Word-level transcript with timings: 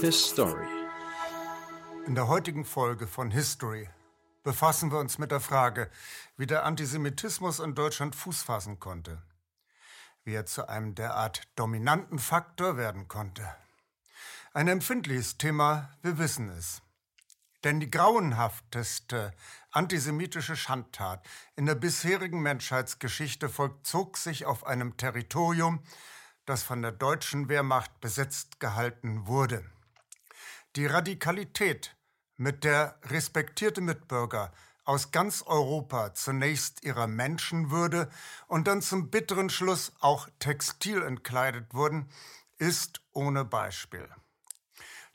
History. 0.00 0.66
In 2.06 2.14
der 2.14 2.28
heutigen 2.28 2.64
Folge 2.64 3.06
von 3.06 3.30
History 3.30 3.88
befassen 4.42 4.92
wir 4.92 4.98
uns 4.98 5.16
mit 5.16 5.30
der 5.30 5.40
Frage, 5.40 5.90
wie 6.36 6.46
der 6.46 6.64
Antisemitismus 6.64 7.58
in 7.58 7.74
Deutschland 7.74 8.14
Fuß 8.14 8.42
fassen 8.42 8.80
konnte, 8.80 9.22
wie 10.24 10.34
er 10.34 10.44
zu 10.44 10.68
einem 10.68 10.94
derart 10.94 11.48
dominanten 11.56 12.18
Faktor 12.18 12.76
werden 12.76 13.08
konnte. 13.08 13.48
Ein 14.52 14.68
empfindliches 14.68 15.38
Thema, 15.38 15.90
wir 16.02 16.18
wissen 16.18 16.50
es. 16.50 16.82
Denn 17.64 17.80
die 17.80 17.90
grauenhafteste 17.90 19.32
antisemitische 19.70 20.56
Schandtat 20.56 21.24
in 21.56 21.64
der 21.66 21.76
bisherigen 21.76 22.42
Menschheitsgeschichte 22.42 23.48
vollzog 23.48 24.18
sich 24.18 24.44
auf 24.44 24.66
einem 24.66 24.96
Territorium, 24.96 25.82
das 26.50 26.64
von 26.64 26.82
der 26.82 26.90
deutschen 26.90 27.48
Wehrmacht 27.48 28.00
besetzt 28.00 28.58
gehalten 28.58 29.28
wurde. 29.28 29.64
Die 30.74 30.84
Radikalität, 30.84 31.96
mit 32.36 32.64
der 32.64 32.98
respektierte 33.04 33.80
Mitbürger 33.80 34.52
aus 34.84 35.12
ganz 35.12 35.42
Europa 35.42 36.12
zunächst 36.14 36.82
ihrer 36.82 37.06
Menschenwürde 37.06 38.10
und 38.48 38.66
dann 38.66 38.82
zum 38.82 39.10
bitteren 39.10 39.48
Schluss 39.48 39.92
auch 40.00 40.28
textil 40.40 41.02
entkleidet 41.02 41.72
wurden, 41.72 42.10
ist 42.58 43.00
ohne 43.12 43.44
Beispiel. 43.44 44.08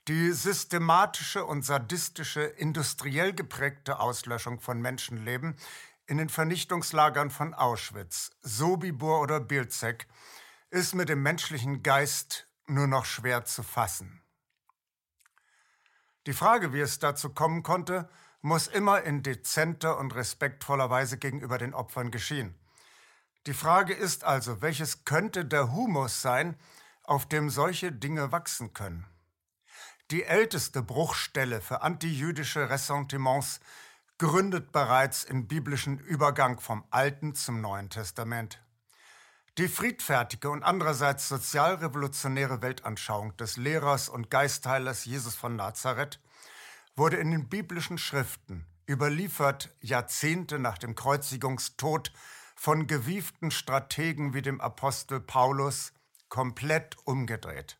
Die 0.07 0.31
systematische 0.31 1.43
und 1.43 1.65
sadistische, 1.65 2.43
industriell 2.43 3.33
geprägte 3.33 3.99
Auslöschung 3.99 4.61
von 4.61 4.79
Menschenleben 4.81 5.57
in 6.05 6.17
den 6.17 6.29
Vernichtungslagern 6.29 7.29
von 7.29 7.53
Auschwitz, 7.53 8.31
Sobibor 8.41 9.19
oder 9.19 9.41
Bilzek 9.41 10.07
ist 10.75 10.93
mit 10.93 11.07
dem 11.07 11.23
menschlichen 11.23 11.83
Geist 11.83 12.49
nur 12.67 12.87
noch 12.87 13.05
schwer 13.05 13.45
zu 13.45 13.63
fassen. 13.63 14.21
Die 16.27 16.33
Frage, 16.33 16.73
wie 16.73 16.81
es 16.81 16.99
dazu 16.99 17.29
kommen 17.29 17.63
konnte, 17.63 18.09
muss 18.41 18.67
immer 18.67 19.01
in 19.03 19.23
dezenter 19.23 19.97
und 19.97 20.13
respektvoller 20.13 20.89
Weise 20.89 21.17
gegenüber 21.17 21.57
den 21.57 21.73
Opfern 21.73 22.11
geschehen. 22.11 22.59
Die 23.47 23.53
Frage 23.53 23.93
ist 23.93 24.25
also, 24.25 24.61
welches 24.61 25.05
könnte 25.05 25.45
der 25.45 25.71
Humus 25.71 26.21
sein, 26.21 26.57
auf 27.03 27.25
dem 27.25 27.49
solche 27.49 27.93
Dinge 27.93 28.33
wachsen 28.33 28.73
können? 28.73 29.07
Die 30.11 30.25
älteste 30.25 30.83
Bruchstelle 30.83 31.61
für 31.61 31.83
antijüdische 31.83 32.69
Ressentiments 32.69 33.61
gründet 34.17 34.73
bereits 34.73 35.23
im 35.23 35.47
biblischen 35.47 35.99
Übergang 35.99 36.59
vom 36.59 36.83
Alten 36.89 37.33
zum 37.33 37.61
Neuen 37.61 37.89
Testament. 37.89 38.64
Die 39.57 39.69
friedfertige 39.69 40.49
und 40.49 40.63
andererseits 40.63 41.29
sozialrevolutionäre 41.29 42.61
Weltanschauung 42.61 43.37
des 43.37 43.55
Lehrers 43.55 44.09
und 44.09 44.29
Geistheilers 44.29 45.05
Jesus 45.05 45.33
von 45.35 45.55
Nazareth 45.55 46.19
wurde 46.97 47.15
in 47.15 47.31
den 47.31 47.47
biblischen 47.47 47.97
Schriften, 47.97 48.65
überliefert 48.85 49.73
Jahrzehnte 49.79 50.59
nach 50.59 50.77
dem 50.77 50.93
Kreuzigungstod, 50.93 52.11
von 52.57 52.85
gewieften 52.85 53.49
Strategen 53.49 54.33
wie 54.33 54.41
dem 54.41 54.59
Apostel 54.59 55.21
Paulus 55.21 55.93
komplett 56.27 56.97
umgedreht. 57.05 57.77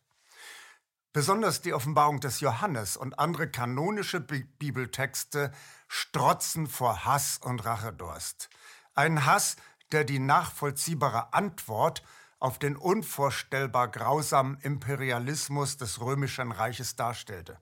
Besonders 1.12 1.60
die 1.60 1.74
Offenbarung 1.74 2.20
des 2.20 2.40
Johannes 2.40 2.96
und 2.96 3.18
andere 3.18 3.50
kanonische 3.50 4.20
Bibeltexte 4.20 5.52
strotzen 5.88 6.68
vor 6.68 7.04
Hass 7.04 7.36
und 7.36 7.66
Rachedurst. 7.66 8.48
Ein 8.94 9.26
Hass, 9.26 9.56
der 9.92 10.04
die 10.04 10.18
nachvollziehbare 10.18 11.32
Antwort 11.32 12.02
auf 12.38 12.58
den 12.58 12.76
unvorstellbar 12.76 13.88
grausamen 13.88 14.58
Imperialismus 14.58 15.76
des 15.76 16.00
römischen 16.00 16.52
Reiches 16.52 16.96
darstellte. 16.96 17.58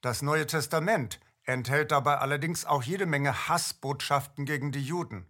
Das 0.00 0.22
Neue 0.22 0.46
Testament 0.46 1.20
enthält 1.44 1.92
dabei 1.92 2.18
allerdings 2.18 2.64
auch 2.64 2.82
jede 2.82 3.06
Menge 3.06 3.48
Hassbotschaften 3.48 4.44
gegen 4.44 4.72
die 4.72 4.82
Juden, 4.82 5.26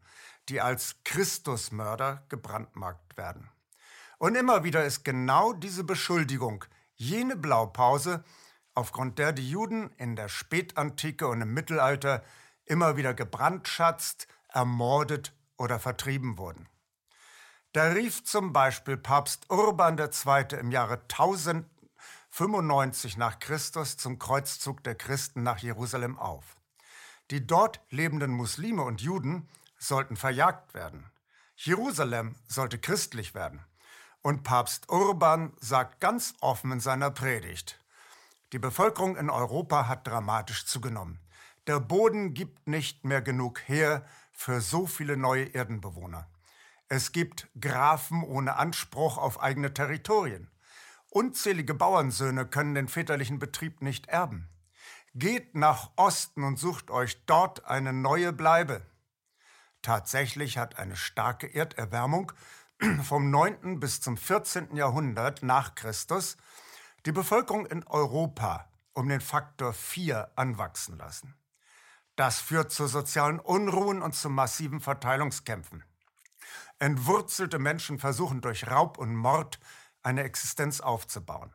die 0.49 0.61
als 0.61 0.97
Christusmörder 1.05 2.25
gebrandmarkt 2.29 3.17
werden. 3.17 3.51
Und 4.19 4.35
immer 4.35 4.65
wieder 4.65 4.85
ist 4.85 5.05
genau 5.05 5.53
diese 5.53 5.85
Beschuldigung 5.85 6.65
jene 6.95 7.37
Blaupause, 7.37 8.25
aufgrund 8.75 9.19
der 9.19 9.33
die 9.33 9.49
Juden 9.49 9.91
in 9.97 10.17
der 10.17 10.29
Spätantike 10.29 11.29
und 11.29 11.43
im 11.43 11.53
Mittelalter 11.53 12.23
immer 12.65 12.97
wieder 12.97 13.13
gebrandschatzt, 13.13 14.29
ermordet 14.49 15.35
oder 15.59 15.79
vertrieben 15.79 16.39
wurden. 16.39 16.69
Da 17.73 17.89
rief 17.89 18.25
zum 18.25 18.53
Beispiel 18.53 18.97
Papst 18.97 19.51
Urban 19.51 19.99
II. 19.99 20.59
im 20.59 20.71
Jahre 20.71 21.03
1095 21.03 23.19
nach 23.19 23.39
Christus 23.39 23.97
zum 23.97 24.19
Kreuzzug 24.19 24.83
der 24.83 24.95
Christen 24.95 25.43
nach 25.43 25.59
Jerusalem 25.59 26.19
auf. 26.19 26.57
Die 27.31 27.47
dort 27.47 27.81
lebenden 27.91 28.31
Muslime 28.31 28.83
und 28.83 29.03
Juden 29.03 29.49
sollten 29.79 30.17
verjagt 30.17 30.75
werden. 30.75 31.11
Jerusalem 31.57 32.37
sollte 32.47 32.79
christlich 32.79 33.35
werden. 33.35 33.65
Und 34.23 34.43
Papst 34.43 34.89
Urban 34.89 35.53
sagt 35.61 36.01
ganz 36.01 36.35
offen 36.41 36.73
in 36.73 36.81
seiner 36.81 37.11
Predigt, 37.11 37.81
die 38.53 38.59
Bevölkerung 38.59 39.17
in 39.17 39.29
Europa 39.29 39.89
hat 39.89 40.07
dramatisch 40.07 40.67
zugenommen. 40.67 41.21
Der 41.67 41.81
Boden 41.81 42.33
gibt 42.33 42.69
nicht 42.69 43.05
mehr 43.05 43.21
genug 43.21 43.69
her 43.69 44.07
für 44.37 44.61
so 44.61 44.87
viele 44.87 45.17
neue 45.17 45.47
Erdenbewohner. 45.47 46.29
Es 46.89 47.11
gibt 47.11 47.49
Grafen 47.59 48.23
ohne 48.23 48.57
Anspruch 48.57 49.19
auf 49.19 49.43
eigene 49.43 49.75
Territorien. 49.75 50.51
Unzählige 51.11 51.75
Bauernsöhne 51.75 52.47
können 52.47 52.75
den 52.75 52.87
väterlichen 52.87 53.41
Betrieb 53.41 53.83
nicht 53.83 54.07
erben. 54.07 54.49
Geht 55.15 55.57
nach 55.57 55.91
Osten 55.97 56.45
und 56.45 56.59
sucht 56.59 56.91
euch 56.91 57.25
dort 57.25 57.65
eine 57.65 57.93
neue 57.93 58.33
Bleibe. 58.33 58.83
Tatsächlich 59.81 60.59
hat 60.59 60.79
eine 60.79 60.97
starke 60.97 61.53
Erderwärmung 61.53 62.33
vom 63.03 63.31
9. 63.31 63.81
bis 63.81 64.03
zum 64.03 64.17
14. 64.17 64.77
Jahrhundert 64.77 65.43
nach 65.43 65.75
Christus 65.75 66.37
die 67.07 67.13
Bevölkerung 67.13 67.67
in 67.67 67.85
Europa 67.87 68.69
um 68.93 69.09
den 69.09 69.21
Faktor 69.21 69.73
4 69.73 70.31
anwachsen 70.37 70.99
lassen. 70.99 71.35
Das 72.17 72.41
führt 72.41 72.73
zu 72.73 72.87
sozialen 72.87 73.39
Unruhen 73.39 74.03
und 74.03 74.15
zu 74.15 74.31
massiven 74.31 74.81
Verteilungskämpfen. 74.81 75.85
Entwurzelte 76.79 77.59
Menschen 77.59 77.99
versuchen 77.99 78.41
durch 78.41 78.67
Raub 78.71 78.99
und 78.99 79.15
Mord 79.15 79.61
eine 80.03 80.23
Existenz 80.25 80.81
aufzubauen. 80.81 81.53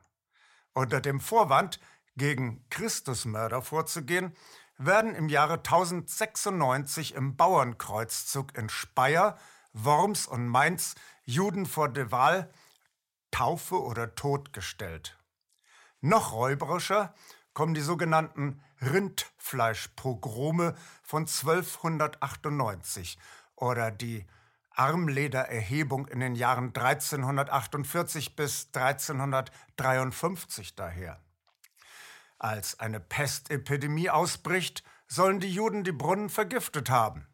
Unter 0.73 1.01
dem 1.01 1.19
Vorwand, 1.19 1.79
gegen 2.15 2.67
Christusmörder 2.69 3.61
vorzugehen, 3.61 4.35
werden 4.77 5.15
im 5.15 5.29
Jahre 5.29 5.55
1096 5.55 7.13
im 7.15 7.35
Bauernkreuzzug 7.35 8.57
in 8.57 8.69
Speyer, 8.69 9.37
Worms 9.73 10.27
und 10.27 10.47
Mainz 10.47 10.95
Juden 11.23 11.65
vor 11.65 11.89
der 11.89 12.11
Wahl 12.11 12.51
Taufe 13.31 13.81
oder 13.81 14.15
Tod 14.15 14.53
gestellt. 14.53 15.17
Noch 16.01 16.33
räuberischer 16.33 17.13
kommen 17.53 17.73
die 17.73 17.81
sogenannten 17.81 18.61
Rindfleischpogrome 18.81 20.75
von 21.03 21.23
1298 21.23 23.17
oder 23.55 23.91
die 23.91 24.25
Armledererhebung 24.71 26.07
in 26.07 26.19
den 26.19 26.35
Jahren 26.35 26.67
1348 26.67 28.35
bis 28.35 28.69
1353 28.73 30.75
daher. 30.75 31.19
Als 32.39 32.79
eine 32.79 32.99
Pestepidemie 32.99 34.09
ausbricht, 34.09 34.83
sollen 35.07 35.39
die 35.39 35.53
Juden 35.53 35.83
die 35.83 35.91
Brunnen 35.91 36.29
vergiftet 36.29 36.89
haben. 36.89 37.27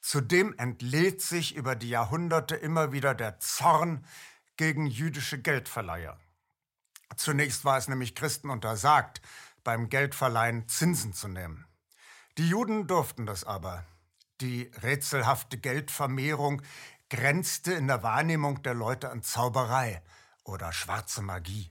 Zudem 0.00 0.54
entlädt 0.58 1.20
sich 1.20 1.54
über 1.54 1.76
die 1.76 1.90
Jahrhunderte 1.90 2.56
immer 2.56 2.92
wieder 2.92 3.14
der 3.14 3.38
Zorn 3.38 4.04
gegen 4.56 4.86
jüdische 4.86 5.38
Geldverleiher. 5.38 6.18
Zunächst 7.16 7.64
war 7.64 7.76
es 7.76 7.88
nämlich 7.88 8.14
Christen 8.14 8.50
untersagt, 8.50 9.20
beim 9.64 9.88
Geldverleihen 9.88 10.68
Zinsen 10.68 11.12
zu 11.12 11.28
nehmen. 11.28 11.66
Die 12.38 12.48
Juden 12.48 12.86
durften 12.86 13.26
das 13.26 13.44
aber. 13.44 13.84
Die 14.40 14.70
rätselhafte 14.82 15.58
Geldvermehrung 15.58 16.62
grenzte 17.10 17.72
in 17.72 17.88
der 17.88 18.02
Wahrnehmung 18.02 18.62
der 18.62 18.74
Leute 18.74 19.10
an 19.10 19.22
Zauberei 19.22 20.02
oder 20.44 20.72
schwarze 20.72 21.22
Magie. 21.22 21.70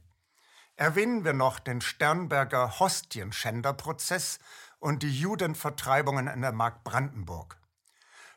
Erwähnen 0.75 1.25
wir 1.25 1.33
noch 1.33 1.59
den 1.59 1.81
Sternberger 1.81 2.79
Hostienschänderprozess 2.79 4.39
und 4.79 5.03
die 5.03 5.19
Judenvertreibungen 5.19 6.27
in 6.27 6.41
der 6.41 6.51
Mark 6.51 6.83
Brandenburg. 6.83 7.57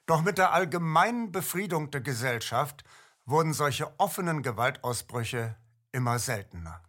Doch 0.07 0.23
mit 0.23 0.39
der 0.39 0.53
allgemeinen 0.53 1.31
Befriedung 1.31 1.91
der 1.91 2.01
Gesellschaft 2.01 2.83
wurden 3.25 3.53
solche 3.53 3.99
offenen 4.01 4.43
Gewaltausbrüche 4.43 5.57
immer 5.93 6.19
seltener. 6.19 6.83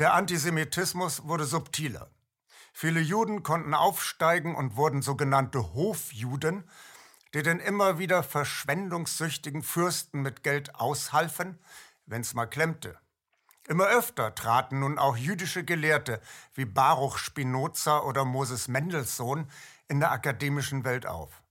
Der 0.00 0.12
Antisemitismus 0.14 1.28
wurde 1.28 1.44
subtiler. 1.44 2.10
Viele 2.72 2.98
Juden 2.98 3.44
konnten 3.44 3.74
aufsteigen 3.74 4.56
und 4.56 4.74
wurden 4.74 5.02
sogenannte 5.02 5.72
Hofjuden, 5.72 6.68
die 7.32 7.44
den 7.44 7.60
immer 7.60 7.96
wieder 7.96 8.24
verschwendungssüchtigen 8.24 9.62
Fürsten 9.62 10.20
mit 10.20 10.42
Geld 10.42 10.74
aushalfen, 10.74 11.60
wenn's 12.06 12.34
mal 12.34 12.46
klemmte. 12.46 12.98
Immer 13.68 13.86
öfter 13.86 14.34
traten 14.34 14.80
nun 14.80 14.98
auch 14.98 15.16
jüdische 15.16 15.64
Gelehrte 15.64 16.20
wie 16.54 16.64
Baruch 16.64 17.16
Spinoza 17.16 18.00
oder 18.00 18.24
Moses 18.24 18.66
Mendelssohn 18.66 19.48
in 19.86 20.00
der 20.00 20.10
akademischen 20.10 20.84
Welt 20.84 21.06
auf. 21.06 21.44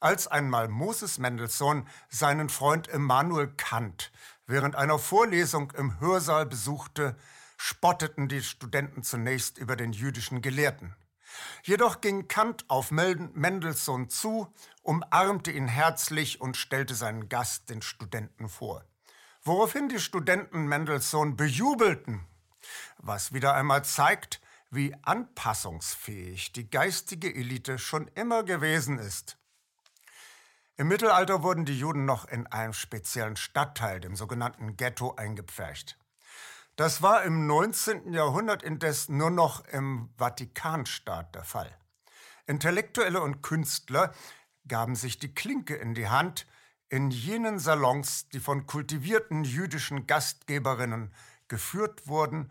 Als 0.00 0.26
einmal 0.26 0.68
Moses 0.68 1.18
Mendelssohn 1.18 1.86
seinen 2.08 2.48
Freund 2.48 2.88
Immanuel 2.88 3.48
Kant 3.48 4.12
während 4.46 4.76
einer 4.76 4.98
Vorlesung 4.98 5.70
im 5.72 6.00
Hörsaal 6.00 6.46
besuchte, 6.46 7.16
spotteten 7.62 8.28
die 8.28 8.42
Studenten 8.42 9.02
zunächst 9.02 9.58
über 9.58 9.76
den 9.76 9.92
jüdischen 9.92 10.42
Gelehrten. 10.42 10.96
Jedoch 11.62 12.00
ging 12.00 12.28
Kant 12.28 12.64
auf 12.68 12.90
Mendelssohn 12.90 14.08
zu, 14.08 14.52
umarmte 14.82 15.50
ihn 15.50 15.68
herzlich 15.68 16.40
und 16.40 16.56
stellte 16.56 16.94
seinen 16.94 17.28
Gast 17.28 17.70
den 17.70 17.80
Studenten 17.80 18.48
vor 18.48 18.84
woraufhin 19.44 19.88
die 19.88 19.98
Studenten 19.98 20.66
Mendelssohn 20.66 21.36
bejubelten, 21.36 22.24
was 22.98 23.32
wieder 23.32 23.54
einmal 23.54 23.84
zeigt, 23.84 24.40
wie 24.70 24.94
anpassungsfähig 25.02 26.52
die 26.52 26.70
geistige 26.70 27.34
Elite 27.34 27.78
schon 27.78 28.08
immer 28.14 28.42
gewesen 28.42 28.98
ist. 28.98 29.36
Im 30.76 30.88
Mittelalter 30.88 31.42
wurden 31.42 31.66
die 31.66 31.78
Juden 31.78 32.06
noch 32.06 32.26
in 32.26 32.46
einem 32.46 32.72
speziellen 32.72 33.36
Stadtteil, 33.36 34.00
dem 34.00 34.16
sogenannten 34.16 34.76
Ghetto, 34.76 35.14
eingepfercht. 35.14 35.98
Das 36.76 37.02
war 37.02 37.22
im 37.24 37.46
19. 37.46 38.14
Jahrhundert 38.14 38.62
indes 38.62 39.10
nur 39.10 39.30
noch 39.30 39.64
im 39.66 40.08
Vatikanstaat 40.16 41.34
der 41.34 41.44
Fall. 41.44 41.76
Intellektuelle 42.46 43.20
und 43.20 43.42
Künstler 43.42 44.14
gaben 44.66 44.96
sich 44.96 45.18
die 45.18 45.34
Klinke 45.34 45.74
in 45.74 45.94
die 45.94 46.08
Hand, 46.08 46.46
in 46.88 47.10
jenen 47.10 47.58
Salons, 47.58 48.28
die 48.30 48.40
von 48.40 48.66
kultivierten 48.66 49.44
jüdischen 49.44 50.06
Gastgeberinnen 50.06 51.12
geführt 51.46 52.06
wurden 52.06 52.50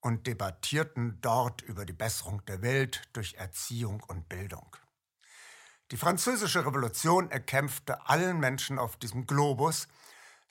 und 0.00 0.26
debattierten 0.26 1.18
dort 1.22 1.62
über 1.62 1.86
die 1.86 1.92
Besserung 1.92 2.44
der 2.44 2.60
Welt 2.60 3.02
durch 3.14 3.34
Erziehung 3.34 4.02
und 4.06 4.28
Bildung. 4.28 4.76
Die 5.90 5.96
französische 5.96 6.66
Revolution 6.66 7.30
erkämpfte 7.30 8.08
allen 8.08 8.38
Menschen 8.38 8.78
auf 8.78 8.96
diesem 8.96 9.26
Globus, 9.26 9.88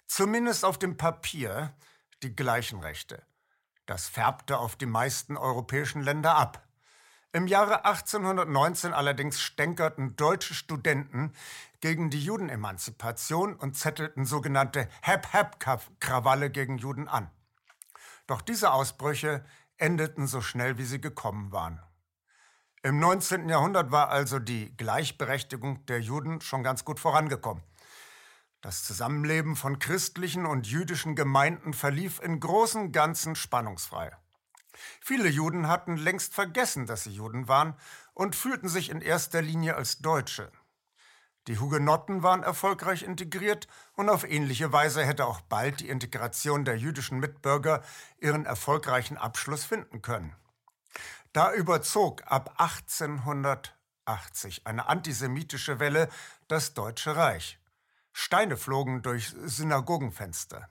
zumindest 0.07 0.65
auf 0.65 0.77
dem 0.77 0.97
Papier, 0.97 1.75
die 2.23 2.35
gleichen 2.35 2.79
Rechte. 2.79 3.23
Das 3.85 4.07
färbte 4.07 4.57
auf 4.57 4.75
die 4.75 4.85
meisten 4.85 5.37
europäischen 5.37 6.01
Länder 6.01 6.35
ab. 6.35 6.67
Im 7.33 7.47
Jahre 7.47 7.85
1819 7.85 8.93
allerdings 8.93 9.39
stänkerten 9.39 10.15
deutsche 10.17 10.53
Studenten 10.53 11.33
gegen 11.79 12.09
die 12.09 12.23
Judenemanzipation 12.23 13.55
und 13.55 13.77
zettelten 13.77 14.25
sogenannte 14.25 14.87
Hep-Hep-Krawalle 15.01 16.49
gegen 16.49 16.77
Juden 16.77 17.07
an. 17.07 17.31
Doch 18.27 18.41
diese 18.41 18.71
Ausbrüche 18.71 19.43
endeten 19.77 20.27
so 20.27 20.41
schnell, 20.41 20.77
wie 20.77 20.85
sie 20.85 21.01
gekommen 21.01 21.51
waren. 21.51 21.81
Im 22.83 22.99
19. 22.99 23.47
Jahrhundert 23.47 23.91
war 23.91 24.09
also 24.09 24.39
die 24.39 24.75
Gleichberechtigung 24.75 25.85
der 25.85 26.01
Juden 26.01 26.41
schon 26.41 26.63
ganz 26.63 26.83
gut 26.83 26.99
vorangekommen. 26.99 27.63
Das 28.61 28.83
Zusammenleben 28.83 29.55
von 29.55 29.79
christlichen 29.79 30.45
und 30.45 30.67
jüdischen 30.67 31.15
Gemeinden 31.15 31.73
verlief 31.73 32.21
in 32.21 32.39
großen 32.39 32.91
Ganzen 32.91 33.35
spannungsfrei. 33.35 34.11
Viele 34.99 35.29
Juden 35.29 35.67
hatten 35.67 35.97
längst 35.97 36.35
vergessen, 36.35 36.85
dass 36.85 37.03
sie 37.03 37.11
Juden 37.11 37.47
waren 37.47 37.75
und 38.13 38.35
fühlten 38.35 38.69
sich 38.69 38.89
in 38.89 39.01
erster 39.01 39.41
Linie 39.41 39.75
als 39.75 39.99
Deutsche. 39.99 40.51
Die 41.47 41.57
Hugenotten 41.57 42.21
waren 42.21 42.43
erfolgreich 42.43 43.01
integriert 43.01 43.67
und 43.93 44.09
auf 44.09 44.29
ähnliche 44.29 44.71
Weise 44.71 45.03
hätte 45.03 45.25
auch 45.25 45.41
bald 45.41 45.79
die 45.79 45.89
Integration 45.89 46.63
der 46.63 46.77
jüdischen 46.77 47.19
Mitbürger 47.19 47.81
ihren 48.19 48.45
erfolgreichen 48.45 49.17
Abschluss 49.17 49.65
finden 49.65 50.03
können. 50.03 50.35
Da 51.33 51.51
überzog 51.51 52.21
ab 52.27 52.53
1880 52.57 54.67
eine 54.67 54.87
antisemitische 54.87 55.79
Welle 55.79 56.09
das 56.47 56.75
Deutsche 56.75 57.15
Reich. 57.15 57.57
Steine 58.13 58.57
flogen 58.57 59.01
durch 59.01 59.33
Synagogenfenster. 59.43 60.69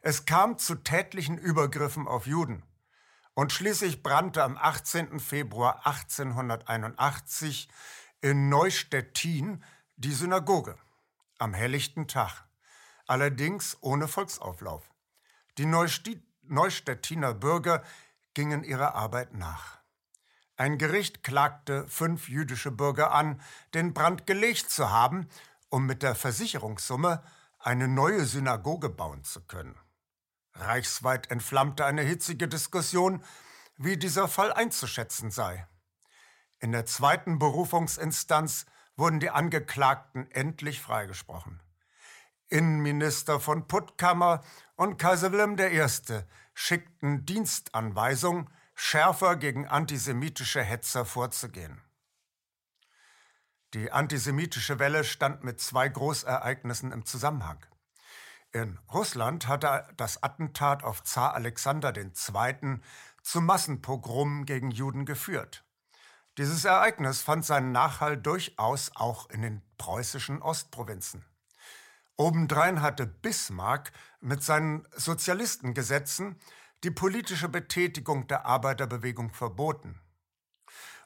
Es 0.00 0.26
kam 0.26 0.58
zu 0.58 0.76
tätlichen 0.76 1.38
Übergriffen 1.38 2.06
auf 2.06 2.26
Juden. 2.26 2.62
Und 3.34 3.52
schließlich 3.52 4.02
brannte 4.02 4.42
am 4.44 4.56
18. 4.56 5.18
Februar 5.18 5.86
1881 5.86 7.68
in 8.20 8.48
Neustettin 8.48 9.62
die 9.96 10.12
Synagoge 10.12 10.76
am 11.38 11.52
helllichten 11.52 12.06
Tag, 12.06 12.44
allerdings 13.06 13.76
ohne 13.80 14.08
Volksauflauf. 14.08 14.88
Die 15.58 15.66
Neustettiner 15.66 17.34
Bürger 17.34 17.82
gingen 18.34 18.64
ihrer 18.64 18.94
Arbeit 18.94 19.34
nach. 19.34 19.78
Ein 20.56 20.78
Gericht 20.78 21.22
klagte 21.22 21.88
fünf 21.88 22.28
jüdische 22.28 22.70
Bürger 22.70 23.12
an, 23.12 23.40
den 23.74 23.92
Brand 23.92 24.26
gelegt 24.26 24.70
zu 24.70 24.90
haben, 24.90 25.28
um 25.74 25.86
mit 25.86 26.04
der 26.04 26.14
Versicherungssumme 26.14 27.20
eine 27.58 27.88
neue 27.88 28.24
Synagoge 28.26 28.88
bauen 28.88 29.24
zu 29.24 29.40
können. 29.44 29.76
Reichsweit 30.52 31.32
entflammte 31.32 31.84
eine 31.84 32.02
hitzige 32.02 32.46
Diskussion, 32.46 33.24
wie 33.76 33.96
dieser 33.96 34.28
Fall 34.28 34.52
einzuschätzen 34.52 35.32
sei. 35.32 35.66
In 36.60 36.70
der 36.70 36.86
zweiten 36.86 37.40
Berufungsinstanz 37.40 38.66
wurden 38.94 39.18
die 39.18 39.30
Angeklagten 39.30 40.30
endlich 40.30 40.80
freigesprochen. 40.80 41.60
Innenminister 42.46 43.40
von 43.40 43.66
Puttkammer 43.66 44.44
und 44.76 44.96
Kaiser 44.96 45.32
Wilhelm 45.32 45.58
I. 45.58 45.88
schickten 46.54 47.26
Dienstanweisungen, 47.26 48.48
schärfer 48.76 49.34
gegen 49.34 49.66
antisemitische 49.66 50.62
Hetzer 50.62 51.04
vorzugehen. 51.04 51.82
Die 53.74 53.90
antisemitische 53.90 54.78
Welle 54.78 55.02
stand 55.02 55.42
mit 55.42 55.60
zwei 55.60 55.88
Großereignissen 55.88 56.92
im 56.92 57.04
Zusammenhang. 57.04 57.58
In 58.52 58.78
Russland 58.92 59.48
hatte 59.48 59.88
das 59.96 60.22
Attentat 60.22 60.84
auf 60.84 61.02
Zar 61.02 61.34
Alexander 61.34 61.92
II. 61.96 62.78
zu 63.22 63.40
Massenpogromen 63.40 64.46
gegen 64.46 64.70
Juden 64.70 65.06
geführt. 65.06 65.64
Dieses 66.38 66.64
Ereignis 66.64 67.22
fand 67.22 67.44
seinen 67.44 67.72
Nachhall 67.72 68.16
durchaus 68.16 68.92
auch 68.94 69.28
in 69.30 69.42
den 69.42 69.60
preußischen 69.76 70.40
Ostprovinzen. 70.40 71.24
Obendrein 72.16 72.80
hatte 72.80 73.08
Bismarck 73.08 73.90
mit 74.20 74.44
seinen 74.44 74.86
Sozialistengesetzen 74.92 76.38
die 76.84 76.92
politische 76.92 77.48
Betätigung 77.48 78.28
der 78.28 78.46
Arbeiterbewegung 78.46 79.32
verboten. 79.32 80.00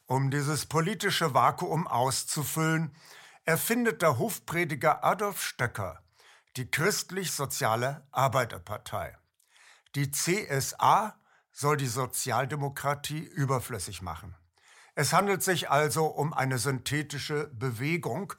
Um 0.09 0.31
dieses 0.31 0.65
politische 0.65 1.35
Vakuum 1.35 1.87
auszufüllen, 1.87 2.97
erfindet 3.45 4.01
der 4.01 4.19
Hofprediger 4.19 5.05
Adolf 5.05 5.43
Stöcker 5.43 6.03
die 6.57 6.71
Christlich-Soziale 6.71 8.07
Arbeiterpartei. 8.11 9.19
Die 9.95 10.11
CSA 10.11 11.15
soll 11.53 11.77
die 11.77 11.87
Sozialdemokratie 11.87 13.21
überflüssig 13.21 14.01
machen. 14.01 14.35
Es 14.95 15.13
handelt 15.13 15.43
sich 15.43 15.69
also 15.69 16.07
um 16.07 16.33
eine 16.33 16.57
synthetische 16.57 17.49
Bewegung, 17.53 18.33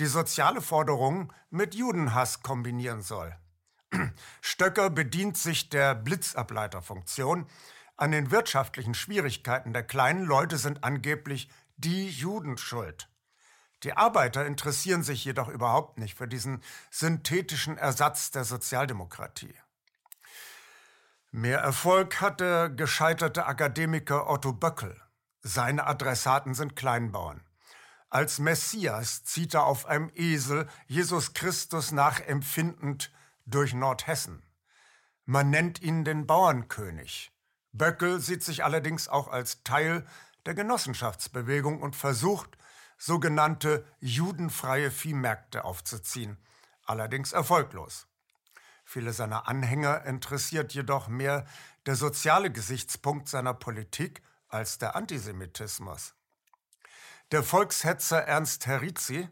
die 0.00 0.06
soziale 0.06 0.60
Forderungen 0.60 1.32
mit 1.48 1.76
Judenhass 1.76 2.42
kombinieren 2.42 3.02
soll. 3.02 3.36
Stöcker 4.40 4.90
bedient 4.90 5.38
sich 5.38 5.68
der 5.68 5.94
Blitzableiterfunktion. 5.94 7.46
An 7.96 8.10
den 8.10 8.30
wirtschaftlichen 8.30 8.94
Schwierigkeiten 8.94 9.72
der 9.72 9.84
kleinen 9.84 10.24
Leute 10.24 10.58
sind 10.58 10.82
angeblich 10.82 11.48
die 11.76 12.08
Juden 12.08 12.58
schuld. 12.58 13.08
Die 13.84 13.96
Arbeiter 13.96 14.46
interessieren 14.46 15.02
sich 15.02 15.24
jedoch 15.24 15.48
überhaupt 15.48 15.98
nicht 15.98 16.16
für 16.16 16.26
diesen 16.26 16.62
synthetischen 16.90 17.76
Ersatz 17.76 18.30
der 18.30 18.44
Sozialdemokratie. 18.44 19.54
Mehr 21.30 21.58
Erfolg 21.58 22.20
hat 22.20 22.40
der 22.40 22.70
gescheiterte 22.70 23.46
Akademiker 23.46 24.30
Otto 24.30 24.52
Böckel. 24.52 25.00
Seine 25.42 25.86
Adressaten 25.86 26.54
sind 26.54 26.76
Kleinbauern. 26.76 27.42
Als 28.08 28.38
Messias 28.38 29.24
zieht 29.24 29.54
er 29.54 29.64
auf 29.64 29.86
einem 29.86 30.10
Esel 30.14 30.68
Jesus 30.86 31.34
Christus 31.34 31.92
nachempfindend 31.92 33.12
durch 33.44 33.74
Nordhessen. 33.74 34.42
Man 35.26 35.50
nennt 35.50 35.82
ihn 35.82 36.04
den 36.04 36.26
Bauernkönig. 36.26 37.33
Böckel 37.74 38.20
sieht 38.20 38.44
sich 38.44 38.62
allerdings 38.62 39.08
auch 39.08 39.26
als 39.26 39.64
Teil 39.64 40.06
der 40.46 40.54
Genossenschaftsbewegung 40.54 41.82
und 41.82 41.96
versucht, 41.96 42.56
sogenannte 42.98 43.84
judenfreie 43.98 44.92
Viehmärkte 44.92 45.64
aufzuziehen, 45.64 46.38
allerdings 46.84 47.32
erfolglos. 47.32 48.06
Viele 48.84 49.12
seiner 49.12 49.48
Anhänger 49.48 50.04
interessiert 50.04 50.72
jedoch 50.72 51.08
mehr 51.08 51.46
der 51.86 51.96
soziale 51.96 52.52
Gesichtspunkt 52.52 53.28
seiner 53.28 53.54
Politik 53.54 54.22
als 54.48 54.78
der 54.78 54.94
Antisemitismus. 54.94 56.14
Der 57.32 57.42
Volkshetzer 57.42 58.22
Ernst 58.22 58.66
Herrizi, 58.66 59.28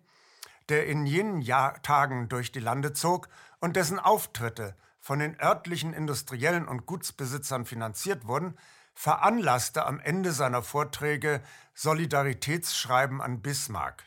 der 0.69 0.87
in 0.87 1.07
jenen 1.07 1.43
Jahr 1.43 1.81
Tagen 1.83 2.29
durch 2.29 2.51
die 2.51 2.61
Lande 2.61 2.93
zog 2.93 3.29
und 3.61 3.77
dessen 3.77 4.01
Auftritte 4.01 4.75
von 5.03 5.19
den 5.19 5.39
örtlichen 5.41 5.93
Industriellen 5.93 6.69
und 6.69 6.87
Gutsbesitzern 6.87 7.67
finanziert 7.67 8.29
wurden, 8.29 8.57
veranlasste 8.95 9.85
am 9.85 9.99
Ende 9.99 10.31
seiner 10.31 10.63
Vorträge 10.63 11.43
Solidaritätsschreiben 11.75 13.21
an 13.21 13.43
Bismarck. 13.43 14.05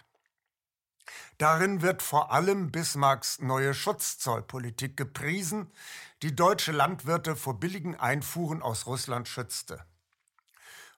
Darin 1.38 1.82
wird 1.82 2.02
vor 2.02 2.32
allem 2.32 2.72
Bismarcks 2.72 3.42
neue 3.42 3.74
Schutzzollpolitik 3.74 4.96
gepriesen, 4.96 5.70
die 6.22 6.34
deutsche 6.34 6.72
Landwirte 6.72 7.36
vor 7.36 7.60
billigen 7.60 7.96
Einfuhren 8.00 8.62
aus 8.62 8.86
Russland 8.86 9.28
schützte. 9.28 9.86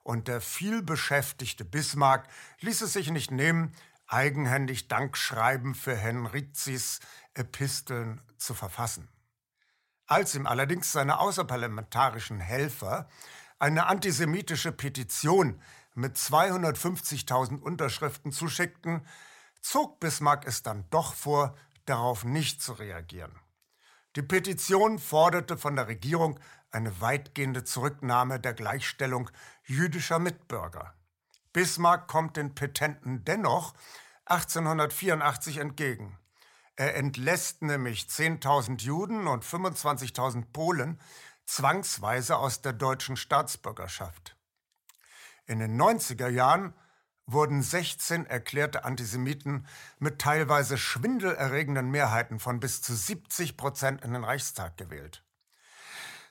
Und 0.04 0.28
der 0.28 0.42
vielbeschäftigte 0.42 1.66
Bismarck 1.66 2.28
ließ 2.60 2.82
es 2.82 2.94
sich 2.94 3.10
nicht 3.10 3.32
nehmen, 3.32 3.74
eigenhändig 4.06 4.88
Dankschreiben 4.88 5.74
für 5.74 5.96
Henrizis 5.96 7.00
Episteln 7.34 8.22
zu 8.38 8.54
verfassen. 8.54 9.10
Als 10.08 10.36
ihm 10.36 10.48
allerdings 10.48 10.94
seine 10.94 11.20
außerparlamentarischen 11.20 12.40
Helfer 12.40 13.10
eine 13.60 13.88
antisemitische 13.88 14.72
Petition 14.72 15.62
mit 15.94 16.16
250.000 16.16 17.60
Unterschriften 17.60 18.32
zuschickten, 18.32 19.06
zog 19.62 20.00
Bismarck 20.00 20.48
es 20.48 20.64
dann 20.64 20.86
doch 20.90 21.14
vor, 21.14 21.56
darauf 21.86 22.24
nicht 22.24 22.62
zu 22.62 22.74
reagieren. 22.74 23.34
Die 24.16 24.22
Petition 24.22 24.98
forderte 24.98 25.58
von 25.58 25.76
der 25.76 25.88
Regierung 25.88 26.40
eine 26.72 27.02
weitgehende 27.02 27.64
Zurücknahme 27.64 28.40
der 28.40 28.54
Gleichstellung 28.54 29.30
jüdischer 29.64 30.20
Mitbürger. 30.20 30.94
Bismarck 31.52 32.08
kommt 32.08 32.38
den 32.38 32.56
Petenten 32.56 33.26
dennoch 33.26 33.74
1884 34.26 35.58
entgegen. 35.58 36.18
Er 36.78 36.96
entlässt 36.96 37.64
nämlich 37.64 38.04
10.000 38.04 38.82
Juden 38.82 39.28
und 39.28 39.44
25.000 39.44 40.46
Polen 40.54 41.00
zwangsweise 41.48 42.38
aus 42.38 42.62
der 42.62 42.74
deutschen 42.74 43.18
Staatsbürgerschaft. 43.18 44.38
In 45.48 45.58
den 45.58 45.82
90er 45.82 46.28
Jahren 46.28 46.76
wurden 47.26 47.64
16 47.64 48.28
erklärte 48.28 48.86
Antisemiten 48.86 49.66
mit 49.98 50.20
teilweise 50.20 50.78
schwindelerregenden 50.78 51.90
Mehrheiten 51.90 52.40
von 52.40 52.60
bis 52.60 52.84
zu 52.84 52.96
70 52.96 53.58
Prozent 53.58 54.06
in 54.06 54.14
den 54.14 54.24
Reichstag 54.24 54.78
gewählt. 54.78 55.26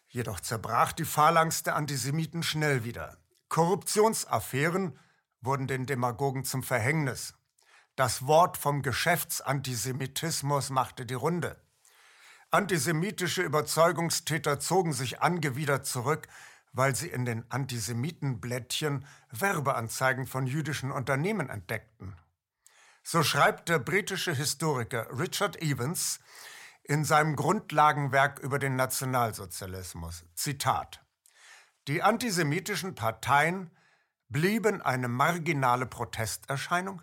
Jedoch 0.07 0.38
zerbrach 0.38 0.93
die 0.93 1.05
Phalanx 1.05 1.65
der 1.65 1.75
Antisemiten 1.75 2.45
schnell 2.45 2.85
wieder. 2.85 3.19
Korruptionsaffären 3.49 4.97
wurden 5.41 5.67
den 5.67 5.87
Demagogen 5.87 6.45
zum 6.45 6.62
Verhängnis. 6.62 7.35
Das 7.97 8.26
Wort 8.26 8.57
vom 8.57 8.83
Geschäftsantisemitismus 8.83 10.71
machte 10.71 11.07
die 11.07 11.15
Runde. 11.15 11.61
Antisemitische 12.50 13.43
Überzeugungstäter 13.43 14.61
zogen 14.61 14.93
sich 14.93 15.21
angewidert 15.21 15.87
zurück 15.87 16.29
weil 16.76 16.95
sie 16.95 17.09
in 17.09 17.25
den 17.25 17.50
Antisemitenblättchen 17.50 19.07
Werbeanzeigen 19.31 20.26
von 20.26 20.47
jüdischen 20.47 20.93
Unternehmen 20.93 21.49
entdeckten. 21.49 22.15
So 23.03 23.23
schreibt 23.23 23.71
der 23.71 23.79
britische 23.79 24.35
Historiker 24.35 25.09
Richard 25.19 25.61
Evans 25.62 26.21
in 26.83 27.05
seinem 27.05 27.35
Grundlagenwerk 27.35 28.41
über 28.41 28.59
den 28.59 28.76
Nationalsozialismus, 28.76 30.26
Zitat, 30.35 31.03
Die 31.88 32.03
antisemitischen 32.03 32.95
Parteien 32.95 33.71
blieben 34.29 34.83
eine 34.83 35.09
marginale 35.09 35.87
Protesterscheinung 35.87 37.00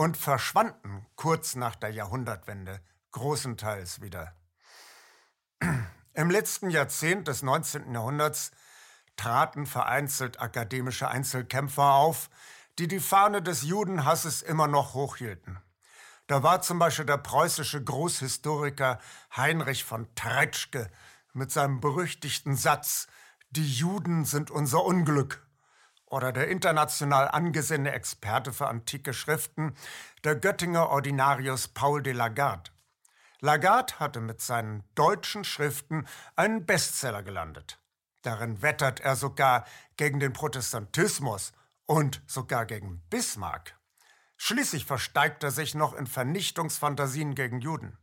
und 0.00 0.16
verschwanden 0.16 1.04
kurz 1.14 1.56
nach 1.56 1.76
der 1.76 1.90
Jahrhundertwende 1.90 2.80
großenteils 3.12 4.00
wieder. 4.00 4.34
Im 6.14 6.30
letzten 6.30 6.70
Jahrzehnt 6.70 7.28
des 7.28 7.42
19. 7.42 7.92
Jahrhunderts 7.92 8.50
traten 9.16 9.66
vereinzelt 9.66 10.40
akademische 10.40 11.08
Einzelkämpfer 11.08 11.92
auf, 11.92 12.30
die 12.78 12.88
die 12.88 12.98
Fahne 12.98 13.42
des 13.42 13.60
Judenhasses 13.60 14.40
immer 14.40 14.68
noch 14.68 14.94
hochhielten. 14.94 15.58
Da 16.28 16.42
war 16.42 16.62
zum 16.62 16.78
Beispiel 16.78 17.04
der 17.04 17.18
preußische 17.18 17.84
Großhistoriker 17.84 19.00
Heinrich 19.36 19.84
von 19.84 20.08
Treitschke 20.14 20.90
mit 21.34 21.52
seinem 21.52 21.82
berüchtigten 21.82 22.56
Satz 22.56 23.06
Die 23.50 23.70
Juden 23.70 24.24
sind 24.24 24.50
unser 24.50 24.82
Unglück 24.82 25.46
oder 26.10 26.32
der 26.32 26.48
international 26.48 27.28
angesehene 27.28 27.92
Experte 27.92 28.52
für 28.52 28.68
antike 28.68 29.14
Schriften, 29.14 29.74
der 30.24 30.36
Göttinger 30.36 30.90
Ordinarius 30.90 31.68
Paul 31.68 32.02
de 32.02 32.12
Lagarde. 32.12 32.70
Lagarde 33.40 33.98
hatte 33.98 34.20
mit 34.20 34.42
seinen 34.42 34.84
deutschen 34.94 35.44
Schriften 35.44 36.06
einen 36.36 36.66
Bestseller 36.66 37.22
gelandet. 37.22 37.78
Darin 38.22 38.60
wettert 38.60 39.00
er 39.00 39.16
sogar 39.16 39.64
gegen 39.96 40.20
den 40.20 40.34
Protestantismus 40.34 41.52
und 41.86 42.22
sogar 42.26 42.66
gegen 42.66 43.00
Bismarck. 43.08 43.76
Schließlich 44.36 44.84
versteigt 44.84 45.42
er 45.42 45.52
sich 45.52 45.74
noch 45.74 45.94
in 45.94 46.06
Vernichtungsfantasien 46.06 47.34
gegen 47.34 47.60
Juden. 47.60 47.96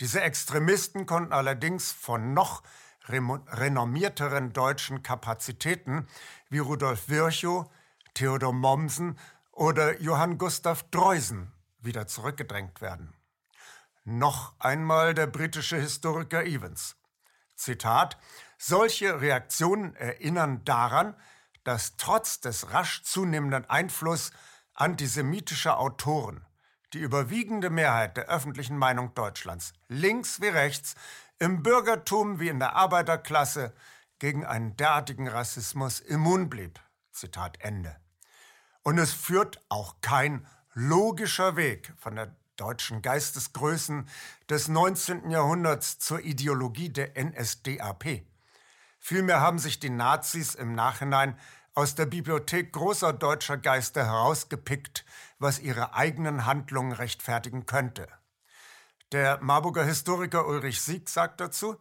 Diese 0.00 0.20
Extremisten 0.20 1.04
konnten 1.04 1.32
allerdings 1.32 1.92
von 1.92 2.32
noch 2.32 2.62
renommierteren 3.08 4.52
deutschen 4.52 5.02
Kapazitäten 5.02 6.06
wie 6.48 6.58
Rudolf 6.58 7.08
Virchow, 7.08 7.70
Theodor 8.14 8.52
Mommsen 8.52 9.18
oder 9.50 10.00
Johann 10.00 10.38
Gustav 10.38 10.84
Dreusen 10.90 11.52
wieder 11.80 12.06
zurückgedrängt 12.06 12.80
werden. 12.80 13.14
Noch 14.04 14.54
einmal 14.58 15.14
der 15.14 15.26
britische 15.26 15.76
Historiker 15.76 16.44
Evans. 16.44 16.96
Zitat, 17.54 18.18
solche 18.58 19.20
Reaktionen 19.20 19.94
erinnern 19.94 20.64
daran, 20.64 21.14
dass 21.64 21.96
trotz 21.96 22.40
des 22.40 22.72
rasch 22.72 23.02
zunehmenden 23.04 23.68
Einflusses 23.68 24.32
antisemitischer 24.74 25.78
Autoren 25.78 26.44
die 26.92 26.98
überwiegende 26.98 27.70
Mehrheit 27.70 28.16
der 28.16 28.28
öffentlichen 28.28 28.76
Meinung 28.76 29.14
Deutschlands, 29.14 29.72
links 29.88 30.40
wie 30.40 30.48
rechts, 30.48 30.94
im 31.42 31.64
Bürgertum 31.64 32.38
wie 32.38 32.50
in 32.50 32.60
der 32.60 32.76
Arbeiterklasse, 32.76 33.72
gegen 34.20 34.46
einen 34.46 34.76
derartigen 34.76 35.26
Rassismus 35.26 35.98
immun 35.98 36.48
blieb. 36.48 36.78
Zitat 37.10 37.60
Ende. 37.60 37.96
Und 38.84 38.96
es 38.98 39.12
führt 39.12 39.60
auch 39.68 39.96
kein 40.02 40.46
logischer 40.72 41.56
Weg 41.56 41.92
von 41.96 42.14
der 42.14 42.36
deutschen 42.54 43.02
Geistesgrößen 43.02 44.08
des 44.48 44.68
19. 44.68 45.30
Jahrhunderts 45.30 45.98
zur 45.98 46.20
Ideologie 46.20 46.90
der 46.90 47.20
NSDAP. 47.20 48.22
Vielmehr 49.00 49.40
haben 49.40 49.58
sich 49.58 49.80
die 49.80 49.90
Nazis 49.90 50.54
im 50.54 50.76
Nachhinein 50.76 51.36
aus 51.74 51.96
der 51.96 52.06
Bibliothek 52.06 52.72
großer 52.72 53.12
deutscher 53.12 53.56
Geister 53.56 54.06
herausgepickt, 54.06 55.04
was 55.40 55.58
ihre 55.58 55.94
eigenen 55.94 56.46
Handlungen 56.46 56.92
rechtfertigen 56.92 57.66
könnte. 57.66 58.06
Der 59.12 59.42
Marburger 59.42 59.84
Historiker 59.84 60.46
Ulrich 60.46 60.80
Sieg 60.80 61.10
sagt 61.10 61.38
dazu, 61.38 61.76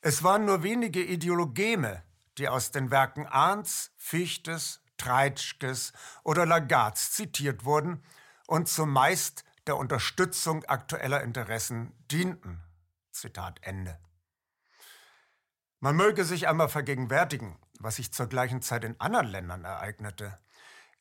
es 0.00 0.24
waren 0.24 0.44
nur 0.44 0.64
wenige 0.64 1.04
Ideologeme, 1.04 2.02
die 2.36 2.48
aus 2.48 2.72
den 2.72 2.90
Werken 2.90 3.28
Arndts, 3.28 3.92
Fichtes, 3.96 4.80
Treitschkes 4.96 5.92
oder 6.24 6.46
Lagards 6.46 7.12
zitiert 7.12 7.64
wurden 7.64 8.02
und 8.48 8.68
zumeist 8.68 9.44
der 9.68 9.76
Unterstützung 9.76 10.64
aktueller 10.64 11.22
Interessen 11.22 11.92
dienten. 12.10 12.60
Zitat 13.12 13.60
Ende. 13.62 13.96
Man 15.78 15.94
möge 15.94 16.24
sich 16.24 16.48
einmal 16.48 16.68
vergegenwärtigen, 16.68 17.56
was 17.78 17.96
sich 17.96 18.12
zur 18.12 18.26
gleichen 18.26 18.62
Zeit 18.62 18.82
in 18.82 18.98
anderen 19.00 19.28
Ländern 19.28 19.64
ereignete. 19.64 20.40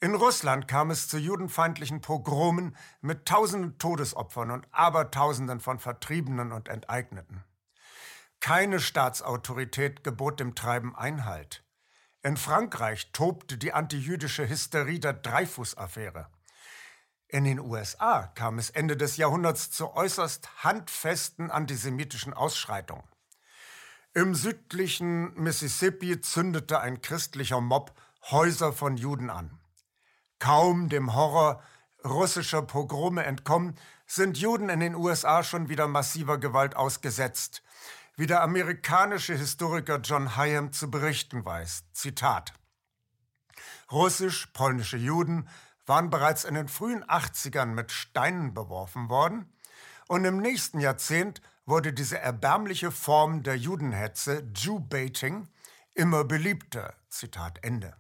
In 0.04 0.16
Russland 0.16 0.68
kam 0.68 0.92
es 0.92 1.08
zu 1.08 1.18
judenfeindlichen 1.18 2.02
Pogromen 2.02 2.76
mit 3.00 3.26
tausenden 3.26 3.78
Todesopfern 3.78 4.52
und 4.52 4.68
Abertausenden 4.74 5.62
von 5.62 5.80
Vertriebenen 5.80 6.52
und 6.52 6.68
Enteigneten. 6.68 7.46
Keine 8.42 8.82
Staatsautorität 8.82 10.04
gebot 10.04 10.42
dem 10.42 10.56
Treiben 10.56 10.94
Einhalt. 10.94 11.64
In 12.22 12.36
Frankreich 12.36 13.14
tobte 13.14 13.58
die 13.58 13.72
antijüdische 13.72 14.50
Hysterie 14.50 15.00
der 15.00 15.14
Dreyfus-Affäre. 15.14 16.28
In 17.30 17.46
den 17.46 17.62
USA 17.62 18.24
kam 18.36 18.60
es 18.60 18.72
Ende 18.72 18.98
des 18.98 19.16
Jahrhunderts 19.16 19.72
zu 19.72 19.94
äußerst 19.96 20.66
handfesten 20.66 21.50
antisemitischen 21.50 22.34
Ausschreitungen. 22.34 23.08
Im 24.14 24.36
südlichen 24.36 25.34
Mississippi 25.42 26.20
zündete 26.20 26.82
ein 26.82 27.02
christlicher 27.02 27.62
Mob 27.62 27.98
Häuser 28.32 28.74
von 28.74 28.98
Juden 28.98 29.30
an. 29.30 29.62
Kaum 30.44 30.90
dem 30.90 31.16
Horror 31.16 31.64
russischer 32.04 32.64
Pogrome 32.64 33.24
entkommen, 33.24 33.76
sind 34.06 34.38
Juden 34.38 34.68
in 34.68 34.82
den 34.82 34.94
USA 34.94 35.42
schon 35.42 35.70
wieder 35.70 35.88
massiver 35.88 36.38
Gewalt 36.38 36.76
ausgesetzt, 36.76 37.64
wie 38.18 38.28
der 38.28 38.42
amerikanische 38.42 39.36
Historiker 39.36 40.02
John 40.04 40.36
Hyam 40.36 40.74
zu 40.74 40.92
berichten 40.92 41.46
weiß. 41.46 41.86
Zitat. 41.94 42.54
Russisch-polnische 43.90 44.98
Juden 44.98 45.48
waren 45.86 46.10
bereits 46.10 46.44
in 46.44 46.56
den 46.56 46.68
frühen 46.68 47.06
80ern 47.06 47.68
mit 47.68 47.94
Steinen 47.94 48.54
beworfen 48.54 49.08
worden 49.08 49.50
und 50.10 50.26
im 50.26 50.40
nächsten 50.40 50.82
Jahrzehnt 50.82 51.42
wurde 51.66 51.94
diese 51.94 52.20
erbärmliche 52.20 52.92
Form 52.92 53.44
der 53.44 53.56
Judenhetze, 53.56 54.46
Jew-Baiting, 54.54 55.48
immer 55.94 56.26
beliebter. 56.26 56.96
Zitat 57.08 57.64
Ende. 57.64 57.96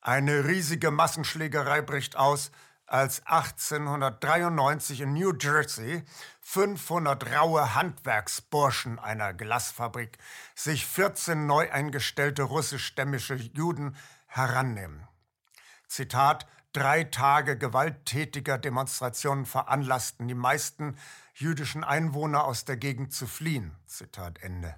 Eine 0.00 0.44
riesige 0.44 0.90
Massenschlägerei 0.90 1.82
bricht 1.82 2.16
aus, 2.16 2.50
als 2.88 3.26
1893 3.26 5.02
in 5.02 5.12
New 5.12 5.34
Jersey 5.38 6.04
500 6.40 7.34
raue 7.36 7.74
Handwerksburschen 7.74 8.98
einer 8.98 9.34
Glasfabrik 9.34 10.16
sich 10.54 10.86
14 10.86 11.46
neu 11.46 11.70
eingestellte 11.70 12.44
russischstämmische 12.44 13.34
Juden 13.34 13.94
herannehmen. 14.26 15.06
Zitat, 15.86 16.46
drei 16.72 17.04
Tage 17.04 17.58
gewalttätiger 17.58 18.56
Demonstrationen 18.56 19.44
veranlassten 19.44 20.26
die 20.28 20.34
meisten 20.34 20.96
jüdischen 21.34 21.84
Einwohner 21.84 22.44
aus 22.44 22.64
der 22.64 22.78
Gegend 22.78 23.12
zu 23.12 23.26
fliehen. 23.26 23.76
Zitat 23.86 24.40
Ende. 24.40 24.74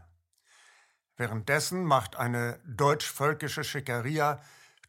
Währenddessen 1.17 1.85
macht 1.85 2.17
eine 2.17 2.59
deutsch-völkische 2.65 3.63
Schickeria 3.63 4.41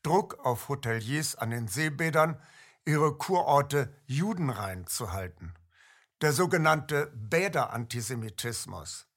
Druck 0.03 0.39
auf 0.45 0.69
Hoteliers 0.69 1.35
an 1.35 1.51
den 1.51 1.67
Seebädern, 1.67 2.41
ihre 2.85 3.17
Kurorte 3.17 3.93
judenrein 4.05 4.87
zu 4.87 5.11
halten. 5.11 5.53
Der 6.21 6.33
sogenannte 6.33 7.11
Bäderantisemitismus. 7.15 9.07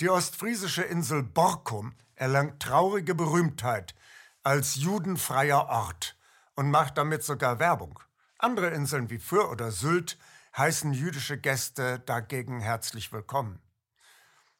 Die 0.00 0.08
ostfriesische 0.08 0.82
Insel 0.82 1.22
Borkum 1.22 1.94
erlangt 2.14 2.60
traurige 2.60 3.14
Berühmtheit 3.14 3.94
als 4.42 4.76
judenfreier 4.76 5.68
Ort 5.68 6.16
und 6.54 6.70
macht 6.70 6.98
damit 6.98 7.22
sogar 7.22 7.58
Werbung. 7.58 7.98
Andere 8.38 8.68
Inseln 8.70 9.10
wie 9.10 9.18
Föhr 9.18 9.50
oder 9.50 9.70
Sylt 9.70 10.18
heißen 10.56 10.92
jüdische 10.92 11.38
Gäste 11.38 12.00
dagegen 12.00 12.60
herzlich 12.60 13.12
willkommen. 13.12 13.60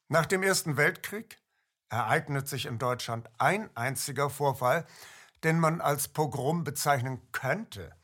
Nach 0.07 0.25
dem 0.25 0.43
Ersten 0.43 0.77
Weltkrieg 0.77 1.39
ereignet 1.89 2.47
sich 2.47 2.65
in 2.65 2.77
Deutschland 2.77 3.29
ein 3.37 3.75
einziger 3.75 4.29
Vorfall, 4.29 4.85
den 5.43 5.59
man 5.59 5.81
als 5.81 6.07
Pogrom 6.07 6.63
bezeichnen 6.63 7.21
könnte, 7.31 7.95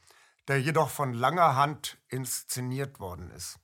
der 0.48 0.62
jedoch 0.62 0.89
von 0.89 1.13
langer 1.13 1.56
Hand 1.56 1.98
inszeniert 2.08 3.00
worden 3.00 3.32
ist. 3.32 3.60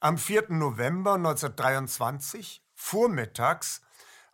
Am 0.00 0.18
4. 0.18 0.50
November 0.50 1.14
1923, 1.14 2.64
vormittags, 2.74 3.82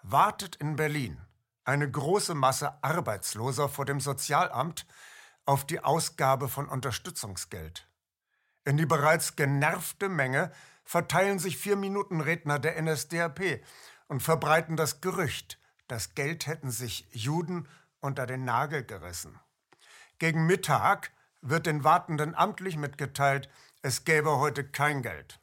wartet 0.02 0.56
in 0.56 0.76
Berlin 0.76 1.20
eine 1.64 1.90
große 1.90 2.34
Masse 2.34 2.82
Arbeitsloser 2.82 3.68
vor 3.68 3.84
dem 3.84 4.00
Sozialamt 4.00 4.86
auf 5.44 5.66
die 5.66 5.80
Ausgabe 5.80 6.48
von 6.48 6.68
Unterstützungsgeld. 6.68 7.86
In 8.64 8.78
die 8.78 8.86
bereits 8.86 9.36
genervte 9.36 10.08
Menge 10.08 10.50
verteilen 10.84 11.38
sich 11.38 11.58
vier 11.58 11.76
Minuten 11.76 12.22
Redner 12.22 12.58
der 12.58 12.80
NSDAP 12.80 13.62
und 14.08 14.22
verbreiten 14.22 14.76
das 14.76 15.02
Gerücht, 15.02 15.58
das 15.86 16.14
Geld 16.14 16.46
hätten 16.46 16.70
sich 16.70 17.06
Juden 17.12 17.68
unter 18.00 18.26
den 18.26 18.44
Nagel 18.44 18.84
gerissen. 18.84 19.38
Gegen 20.18 20.46
Mittag 20.46 21.12
wird 21.40 21.66
den 21.66 21.84
Wartenden 21.84 22.34
amtlich 22.34 22.76
mitgeteilt, 22.76 23.48
es 23.82 24.04
gäbe 24.04 24.38
heute 24.38 24.64
kein 24.64 25.02
Geld. 25.02 25.40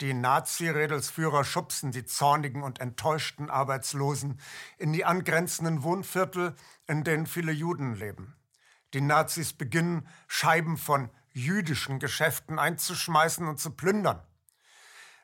Die 0.00 0.14
Nazi-Rädelsführer 0.14 1.44
schubsen 1.44 1.90
die 1.90 2.04
zornigen 2.04 2.62
und 2.62 2.80
enttäuschten 2.80 3.50
Arbeitslosen 3.50 4.40
in 4.76 4.92
die 4.92 5.04
angrenzenden 5.04 5.82
Wohnviertel, 5.82 6.54
in 6.86 7.02
denen 7.02 7.26
viele 7.26 7.50
Juden 7.50 7.94
leben. 7.94 8.36
Die 8.94 9.00
Nazis 9.00 9.52
beginnen, 9.52 10.06
Scheiben 10.28 10.76
von 10.76 11.10
jüdischen 11.32 11.98
Geschäften 11.98 12.58
einzuschmeißen 12.58 13.46
und 13.46 13.58
zu 13.58 13.72
plündern. 13.72 14.22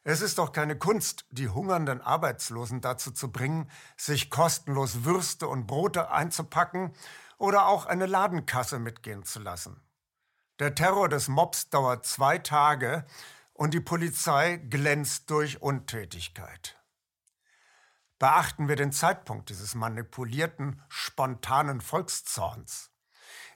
Es 0.06 0.20
ist 0.20 0.36
doch 0.36 0.52
keine 0.52 0.76
Kunst, 0.76 1.24
die 1.30 1.48
hungernden 1.48 2.02
Arbeitslosen 2.02 2.82
dazu 2.82 3.10
zu 3.10 3.32
bringen, 3.32 3.70
sich 3.96 4.28
kostenlos 4.28 5.04
Würste 5.04 5.48
und 5.48 5.66
Brote 5.66 6.10
einzupacken 6.10 6.92
oder 7.38 7.66
auch 7.66 7.86
eine 7.86 8.04
Ladenkasse 8.04 8.78
mitgehen 8.78 9.24
zu 9.24 9.40
lassen. 9.40 9.80
Der 10.58 10.74
Terror 10.74 11.08
des 11.08 11.28
Mobs 11.28 11.70
dauert 11.70 12.04
zwei 12.04 12.36
Tage 12.38 13.06
und 13.54 13.72
die 13.72 13.80
Polizei 13.80 14.56
glänzt 14.56 15.30
durch 15.30 15.62
Untätigkeit. 15.62 16.78
Beachten 18.18 18.68
wir 18.68 18.76
den 18.76 18.92
Zeitpunkt 18.92 19.48
dieses 19.48 19.74
manipulierten, 19.74 20.82
spontanen 20.88 21.80
Volkszorns. 21.80 22.90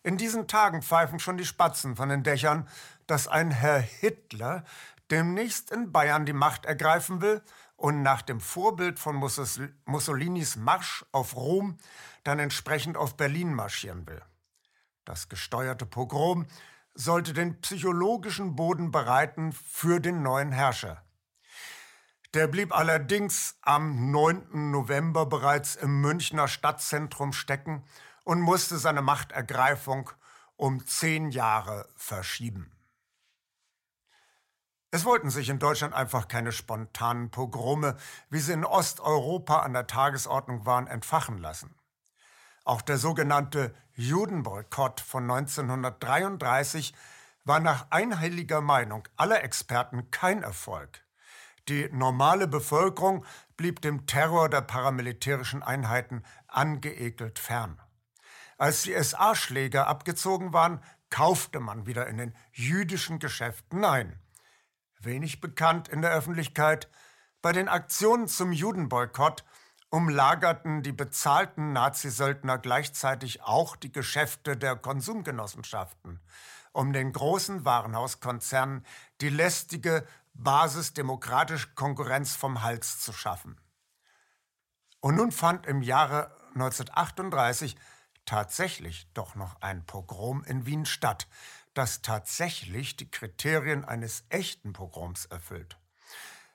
In 0.02 0.16
diesen 0.16 0.48
Tagen 0.48 0.82
pfeifen 0.82 1.18
schon 1.18 1.36
die 1.36 1.44
Spatzen 1.44 1.94
von 1.94 2.08
den 2.08 2.22
Dächern, 2.22 2.68
dass 3.06 3.28
ein 3.28 3.50
Herr 3.50 3.80
Hitler 3.80 4.64
demnächst 5.10 5.70
in 5.70 5.92
Bayern 5.92 6.26
die 6.26 6.32
Macht 6.32 6.66
ergreifen 6.66 7.20
will 7.20 7.42
und 7.76 8.02
nach 8.02 8.22
dem 8.22 8.40
Vorbild 8.40 8.98
von 8.98 9.16
Mussolinis 9.16 10.56
Marsch 10.56 11.04
auf 11.12 11.36
Rom 11.36 11.78
dann 12.24 12.38
entsprechend 12.38 12.96
auf 12.96 13.16
Berlin 13.16 13.54
marschieren 13.54 14.06
will. 14.06 14.22
Das 15.04 15.28
gesteuerte 15.28 15.86
Pogrom 15.86 16.46
sollte 16.94 17.32
den 17.32 17.60
psychologischen 17.60 18.56
Boden 18.56 18.90
bereiten 18.90 19.52
für 19.52 20.00
den 20.00 20.22
neuen 20.22 20.52
Herrscher. 20.52 21.02
Der 22.34 22.46
blieb 22.46 22.76
allerdings 22.76 23.56
am 23.62 24.10
9. 24.10 24.70
November 24.70 25.24
bereits 25.24 25.76
im 25.76 26.00
Münchner 26.00 26.48
Stadtzentrum 26.48 27.32
stecken 27.32 27.84
und 28.24 28.40
musste 28.40 28.76
seine 28.76 29.00
Machtergreifung 29.00 30.10
um 30.56 30.84
zehn 30.84 31.30
Jahre 31.30 31.88
verschieben. 31.96 32.70
Es 34.90 35.04
wollten 35.04 35.28
sich 35.28 35.50
in 35.50 35.58
Deutschland 35.58 35.92
einfach 35.92 36.28
keine 36.28 36.50
spontanen 36.50 37.30
Pogrome, 37.30 37.96
wie 38.30 38.38
sie 38.38 38.54
in 38.54 38.64
Osteuropa 38.64 39.58
an 39.58 39.74
der 39.74 39.86
Tagesordnung 39.86 40.64
waren, 40.64 40.86
entfachen 40.86 41.36
lassen. 41.36 41.74
Auch 42.64 42.80
der 42.80 42.96
sogenannte 42.96 43.74
Judenboykott 43.96 45.00
von 45.00 45.30
1933 45.30 46.94
war 47.44 47.60
nach 47.60 47.86
einhelliger 47.90 48.62
Meinung 48.62 49.06
aller 49.16 49.44
Experten 49.44 50.10
kein 50.10 50.42
Erfolg. 50.42 51.04
Die 51.68 51.90
normale 51.92 52.48
Bevölkerung 52.48 53.26
blieb 53.58 53.82
dem 53.82 54.06
Terror 54.06 54.48
der 54.48 54.62
paramilitärischen 54.62 55.62
Einheiten 55.62 56.22
angeekelt 56.46 57.38
fern. 57.38 57.78
Als 58.56 58.82
die 58.82 58.94
SA-Schläger 59.02 59.86
abgezogen 59.86 60.54
waren, 60.54 60.82
kaufte 61.10 61.60
man 61.60 61.86
wieder 61.86 62.06
in 62.06 62.16
den 62.16 62.34
jüdischen 62.52 63.18
Geschäften 63.18 63.84
ein 63.84 64.18
wenig 65.00 65.40
bekannt 65.40 65.88
in 65.88 66.02
der 66.02 66.12
Öffentlichkeit, 66.12 66.88
bei 67.40 67.52
den 67.52 67.68
Aktionen 67.68 68.28
zum 68.28 68.52
Judenboykott 68.52 69.44
umlagerten 69.90 70.82
die 70.82 70.92
bezahlten 70.92 71.72
Nazisöldner 71.72 72.58
gleichzeitig 72.58 73.42
auch 73.42 73.76
die 73.76 73.92
Geschäfte 73.92 74.56
der 74.56 74.76
Konsumgenossenschaften, 74.76 76.20
um 76.72 76.92
den 76.92 77.12
großen 77.12 77.64
Warenhauskonzernen 77.64 78.84
die 79.20 79.30
lästige 79.30 80.06
basisdemokratische 80.34 81.68
Konkurrenz 81.74 82.36
vom 82.36 82.62
Hals 82.62 83.00
zu 83.00 83.12
schaffen. 83.12 83.60
Und 85.00 85.16
nun 85.16 85.32
fand 85.32 85.66
im 85.66 85.82
Jahre 85.82 86.36
1938 86.54 87.76
tatsächlich 88.24 89.10
doch 89.14 89.36
noch 89.36 89.60
ein 89.62 89.86
Pogrom 89.86 90.44
in 90.44 90.66
Wien 90.66 90.84
statt, 90.84 91.28
das 91.78 92.02
tatsächlich 92.02 92.96
die 92.96 93.08
Kriterien 93.08 93.84
eines 93.84 94.24
echten 94.30 94.72
Pogroms 94.72 95.26
erfüllt. 95.26 95.78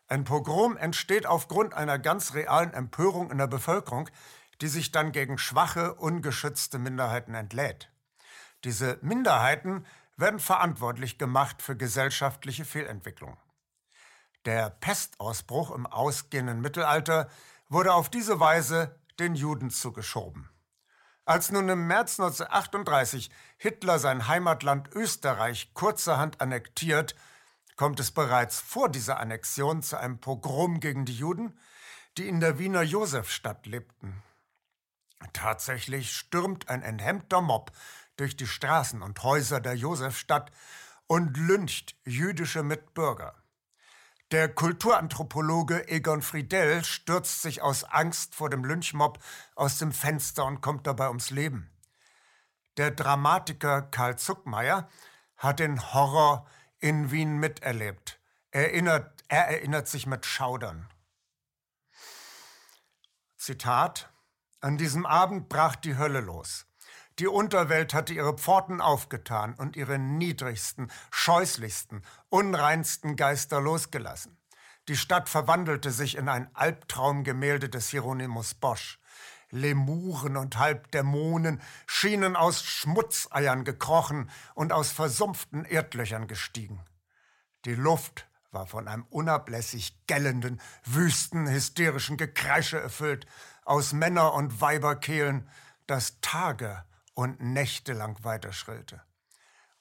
Ein 0.10 0.26
Pogrom 0.26 0.76
entsteht 0.76 1.26
aufgrund 1.26 1.74
einer 1.74 1.98
ganz 1.98 2.34
realen 2.34 2.74
Empörung 2.74 3.32
in 3.32 3.38
der 3.38 3.48
Bevölkerung, 3.48 4.10
die 4.60 4.68
sich 4.68 4.92
dann 4.92 5.14
gegen 5.14 5.38
schwache, 5.38 5.94
ungeschützte 5.96 6.78
Minderheiten 6.78 7.36
entlädt. 7.36 7.90
Diese 8.66 9.00
Minderheiten 9.02 9.86
werden 10.18 10.40
verantwortlich 10.40 11.18
gemacht 11.18 11.62
für 11.62 11.78
gesellschaftliche 11.78 12.66
Fehlentwicklung. 12.66 13.38
Der 14.44 14.72
Pestausbruch 14.72 15.72
im 15.72 15.86
ausgehenden 15.86 16.60
Mittelalter 16.60 17.30
wurde 17.70 17.94
auf 17.94 18.10
diese 18.10 18.42
Weise 18.42 19.00
den 19.20 19.36
Juden 19.36 19.70
zugeschoben. 19.70 20.50
Als 21.26 21.52
nun 21.52 21.70
im 21.70 21.88
März 21.88 22.20
1938 22.20 23.30
Hitler 23.58 23.98
sein 23.98 24.28
Heimatland 24.28 24.90
Österreich 24.94 25.74
kurzerhand 25.74 26.42
annektiert, 26.42 27.16
kommt 27.78 28.02
es 28.02 28.12
bereits 28.12 28.60
vor 28.60 28.90
dieser 28.90 29.20
Annexion 29.20 29.82
zu 29.82 29.98
einem 29.98 30.20
Pogrom 30.20 30.82
gegen 30.82 31.06
die 31.06 31.16
Juden, 31.16 31.58
die 32.18 32.28
in 32.28 32.42
der 32.42 32.60
Wiener 32.60 32.82
Josefstadt 32.82 33.66
lebten. 33.66 34.22
Tatsächlich 35.32 36.12
stürmt 36.12 36.68
ein 36.68 36.82
enthemmter 36.82 37.42
Mob 37.42 37.72
durch 38.18 38.36
die 38.36 38.48
Straßen 38.48 39.02
und 39.02 39.24
Häuser 39.24 39.62
der 39.62 39.76
Josefstadt 39.76 40.52
und 41.08 41.38
lyncht 41.38 41.96
jüdische 42.04 42.64
Mitbürger. 42.64 43.43
Der 44.34 44.50
Kulturanthropologe 44.50 45.88
Egon 45.90 46.24
Friedel 46.24 46.84
stürzt 46.84 47.44
sich 47.44 47.62
aus 47.62 47.84
Angst 47.84 48.34
vor 48.34 48.50
dem 48.50 48.66
Lynchmob 48.66 49.20
aus 49.54 49.78
dem 49.78 49.92
Fenster 49.92 50.46
und 50.46 50.60
kommt 50.60 50.88
dabei 50.88 51.10
ums 51.10 51.30
Leben. 51.30 51.72
Der 52.78 52.90
Dramatiker 52.90 53.84
Karl 53.84 54.18
Zuckmeier 54.18 54.90
hat 55.38 55.60
den 55.60 55.94
Horror 55.94 56.48
in 56.80 57.12
Wien 57.12 57.38
miterlebt, 57.38 58.20
erinnert 58.50 59.24
Er 59.28 59.50
erinnert 59.50 59.88
sich 59.88 60.08
mit 60.08 60.26
Schaudern. 60.26 60.90
Zitat 63.38 64.12
An 64.62 64.80
diesem 64.80 65.06
Abend 65.06 65.48
brach 65.48 65.76
die 65.76 65.96
Hölle 65.96 66.22
los. 66.22 66.66
Die 67.20 67.28
Unterwelt 67.28 67.94
hatte 67.94 68.14
ihre 68.14 68.36
Pforten 68.36 68.82
aufgetan 68.82 69.54
und 69.54 69.76
ihre 69.76 70.00
niedrigsten, 70.00 70.92
scheußlichsten, 71.12 72.02
unreinsten 72.30 73.16
Geister 73.16 73.62
losgelassen. 73.62 74.38
Die 74.88 74.98
Stadt 74.98 75.30
verwandelte 75.30 75.92
sich 75.92 76.18
in 76.18 76.28
ein 76.28 76.50
Albtraumgemälde 76.56 77.70
des 77.70 77.90
Hieronymus 77.90 78.56
Bosch. 78.56 79.00
Lemuren 79.52 80.36
und 80.36 80.58
Halbdämonen 80.58 81.62
schienen 81.86 82.36
aus 82.36 82.64
Schmutzeiern 82.64 83.64
gekrochen 83.64 84.32
und 84.56 84.74
aus 84.74 84.92
versumpften 84.92 85.64
Erdlöchern 85.66 86.28
gestiegen. 86.28 86.84
Die 87.66 87.76
Luft 87.76 88.28
war 88.52 88.66
von 88.66 88.88
einem 88.88 89.06
unablässig 89.12 90.08
gellenden, 90.08 90.60
wüsten, 90.84 91.48
hysterischen 91.48 92.18
Gekreische 92.18 92.80
erfüllt, 92.80 93.28
aus 93.66 93.94
Männer- 93.94 94.34
und 94.34 94.60
Weiberkehlen, 94.60 95.48
das 95.86 96.20
Tage 96.22 96.84
und 97.14 97.42
Nächte 97.42 97.94
lang 97.94 98.24
weiterschrillte. 98.24 99.02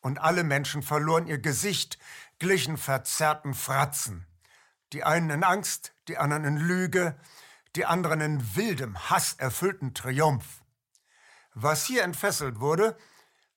Und 0.00 0.18
alle 0.18 0.44
Menschen 0.44 0.82
verloren 0.82 1.26
ihr 1.26 1.38
Gesicht, 1.38 1.98
glichen 2.38 2.76
verzerrten 2.76 3.54
Fratzen. 3.54 4.26
Die 4.92 5.04
einen 5.04 5.30
in 5.30 5.44
Angst, 5.44 5.94
die 6.08 6.18
anderen 6.18 6.44
in 6.44 6.56
Lüge, 6.56 7.16
die 7.76 7.86
anderen 7.86 8.20
in 8.20 8.56
wildem, 8.56 9.10
hasserfüllten 9.10 9.94
Triumph. 9.94 10.62
Was 11.54 11.84
hier 11.84 12.02
entfesselt 12.02 12.60
wurde, 12.60 12.96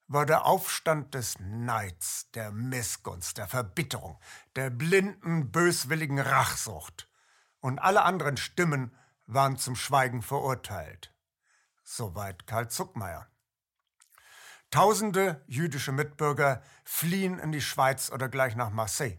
war 0.07 0.25
der 0.25 0.45
Aufstand 0.45 1.13
des 1.13 1.39
Neids, 1.39 2.29
der 2.31 2.51
Missgunst, 2.51 3.37
der 3.37 3.47
Verbitterung, 3.47 4.19
der 4.55 4.69
blinden, 4.69 5.51
böswilligen 5.51 6.19
Rachsucht. 6.19 7.09
Und 7.59 7.79
alle 7.79 8.03
anderen 8.03 8.37
Stimmen 8.37 8.95
waren 9.25 9.57
zum 9.57 9.75
Schweigen 9.75 10.21
verurteilt. 10.21 11.13
Soweit 11.83 12.45
Karl 12.45 12.69
Zuckmeier. 12.69 13.27
Tausende 14.75 15.41
jüdische 15.47 15.93
Mitbürger 15.93 16.61
fliehen 16.83 17.39
in 17.39 17.53
die 17.53 17.61
Schweiz 17.61 18.11
oder 18.11 18.27
gleich 18.27 18.57
nach 18.57 18.71
Marseille. 18.71 19.17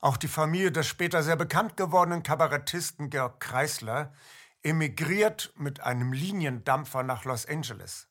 Auch 0.00 0.16
die 0.16 0.26
Familie 0.26 0.72
des 0.72 0.86
später 0.86 1.22
sehr 1.22 1.36
bekannt 1.36 1.76
gewordenen 1.76 2.22
Kabarettisten 2.22 3.10
Georg 3.10 3.40
Kreisler 3.40 4.14
emigriert 4.62 5.52
mit 5.54 5.80
einem 5.80 6.14
Liniendampfer 6.14 7.02
nach 7.02 7.26
Los 7.26 7.44
Angeles. 7.44 8.08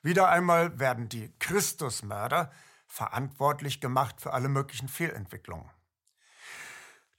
Wieder 0.00 0.30
einmal 0.30 0.80
werden 0.80 1.10
die 1.10 1.30
Christusmörder 1.38 2.50
verantwortlich 2.86 3.82
gemacht 3.82 4.22
für 4.22 4.32
alle 4.32 4.48
möglichen 4.48 4.88
Fehlentwicklungen. 4.88 5.68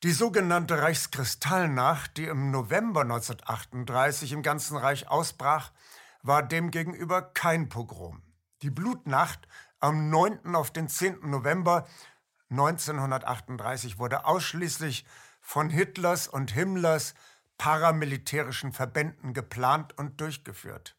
Die 0.01 0.13
sogenannte 0.13 0.81
Reichskristallnacht, 0.81 2.17
die 2.17 2.25
im 2.25 2.49
November 2.49 3.01
1938 3.01 4.31
im 4.31 4.41
ganzen 4.41 4.77
Reich 4.77 5.09
ausbrach, 5.09 5.71
war 6.23 6.41
demgegenüber 6.41 7.21
kein 7.21 7.69
Pogrom. 7.69 8.23
Die 8.63 8.69
Blutnacht 8.69 9.45
am 9.81 10.09
9. 10.09 10.55
auf 10.55 10.71
den 10.71 10.87
10. 10.87 11.29
November 11.29 11.85
1938 12.49 13.99
wurde 13.99 14.23
ausschließlich 14.23 15.05
von 15.41 15.69
Hitlers 15.69 16.29
und 16.29 16.51
Himmlers 16.51 17.13
paramilitärischen 17.57 18.71
Verbänden 18.71 19.33
geplant 19.33 19.97
und 19.97 20.21
durchgeführt. 20.21 20.95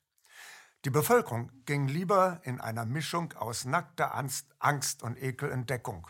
Die 0.85 0.91
Bevölkerung 0.91 1.51
ging 1.65 1.89
lieber 1.89 2.43
in 2.45 2.61
einer 2.61 2.85
Mischung 2.85 3.33
aus 3.33 3.65
nackter 3.65 4.15
Angst 4.59 5.03
und 5.03 5.17
Ekel 5.17 5.49
in 5.49 5.65
Deckung. 5.65 6.07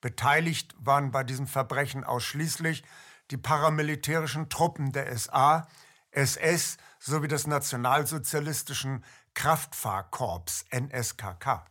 Beteiligt 0.00 0.74
waren 0.78 1.10
bei 1.10 1.24
diesem 1.24 1.46
Verbrechen 1.46 2.04
ausschließlich 2.04 2.84
die 3.30 3.36
paramilitärischen 3.36 4.48
Truppen 4.48 4.92
der 4.92 5.14
SA, 5.18 5.68
SS 6.10 6.78
sowie 6.98 7.28
des 7.28 7.46
nationalsozialistischen 7.46 9.04
Kraftfahrkorps 9.38 10.64
NSKK. 10.72 11.64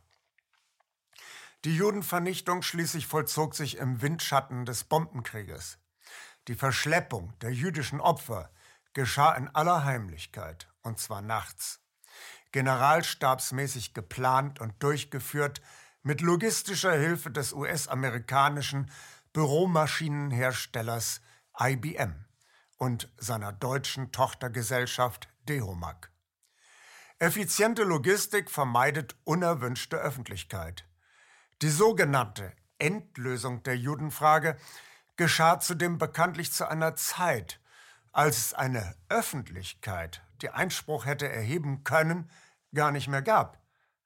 Die 1.65 1.75
Judenvernichtung 1.75 2.62
schließlich 2.62 3.08
vollzog 3.08 3.56
sich 3.56 3.75
im 3.75 4.01
Windschatten 4.01 4.63
des 4.63 4.86
Bombenkrieges. 4.86 5.77
Die 6.47 6.56
Verschleppung 6.56 7.38
der 7.41 7.51
jüdischen 7.51 7.99
Opfer 7.99 8.51
geschah 8.93 9.34
in 9.34 9.49
aller 9.49 9.84
Heimlichkeit, 9.84 10.69
und 10.82 10.97
zwar 10.97 11.21
nachts 11.21 11.82
generalstabsmäßig 12.53 13.93
geplant 13.93 14.62
und 14.62 14.82
durchgeführt 14.82 15.62
mit 16.03 16.21
logistischer 16.21 16.93
Hilfe 16.93 17.32
des 17.32 17.51
US-amerikanischen 17.51 18.89
Büromaschinenherstellers 19.34 21.19
IBM 21.60 22.27
und 22.77 23.12
seiner 23.17 23.51
deutschen 23.51 24.13
Tochtergesellschaft 24.13 25.27
Dehomag. 25.49 26.12
Effiziente 27.19 27.84
Logistik 27.84 28.51
vermeidet 28.51 29.15
unerwünschte 29.23 29.97
Öffentlichkeit. 29.97 30.86
Die 31.63 31.69
sogenannte 31.69 32.53
Endlösung 32.77 33.63
der 33.63 33.75
Judenfrage 33.75 34.56
geschah 35.15 35.60
zudem 35.60 35.97
bekanntlich 35.97 36.53
zu 36.53 36.69
einer 36.69 36.95
Zeit, 36.95 37.60
als 38.12 38.38
es 38.38 38.53
eine 38.53 38.95
Öffentlichkeit, 39.10 40.21
die 40.43 40.51
Einspruch 40.51 41.08
hätte 41.08 41.27
erheben 41.27 41.84
können, 41.84 42.30
gar 42.75 42.91
nicht 42.91 43.08
mehr 43.08 43.23
gab, 43.23 43.60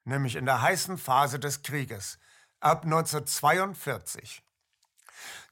nämlich 0.04 0.34
in 0.34 0.46
der 0.46 0.62
heißen 0.62 0.96
Phase 0.96 1.38
des 1.38 1.60
Krieges 1.62 2.18
ab 2.60 2.84
1942. 2.84 4.42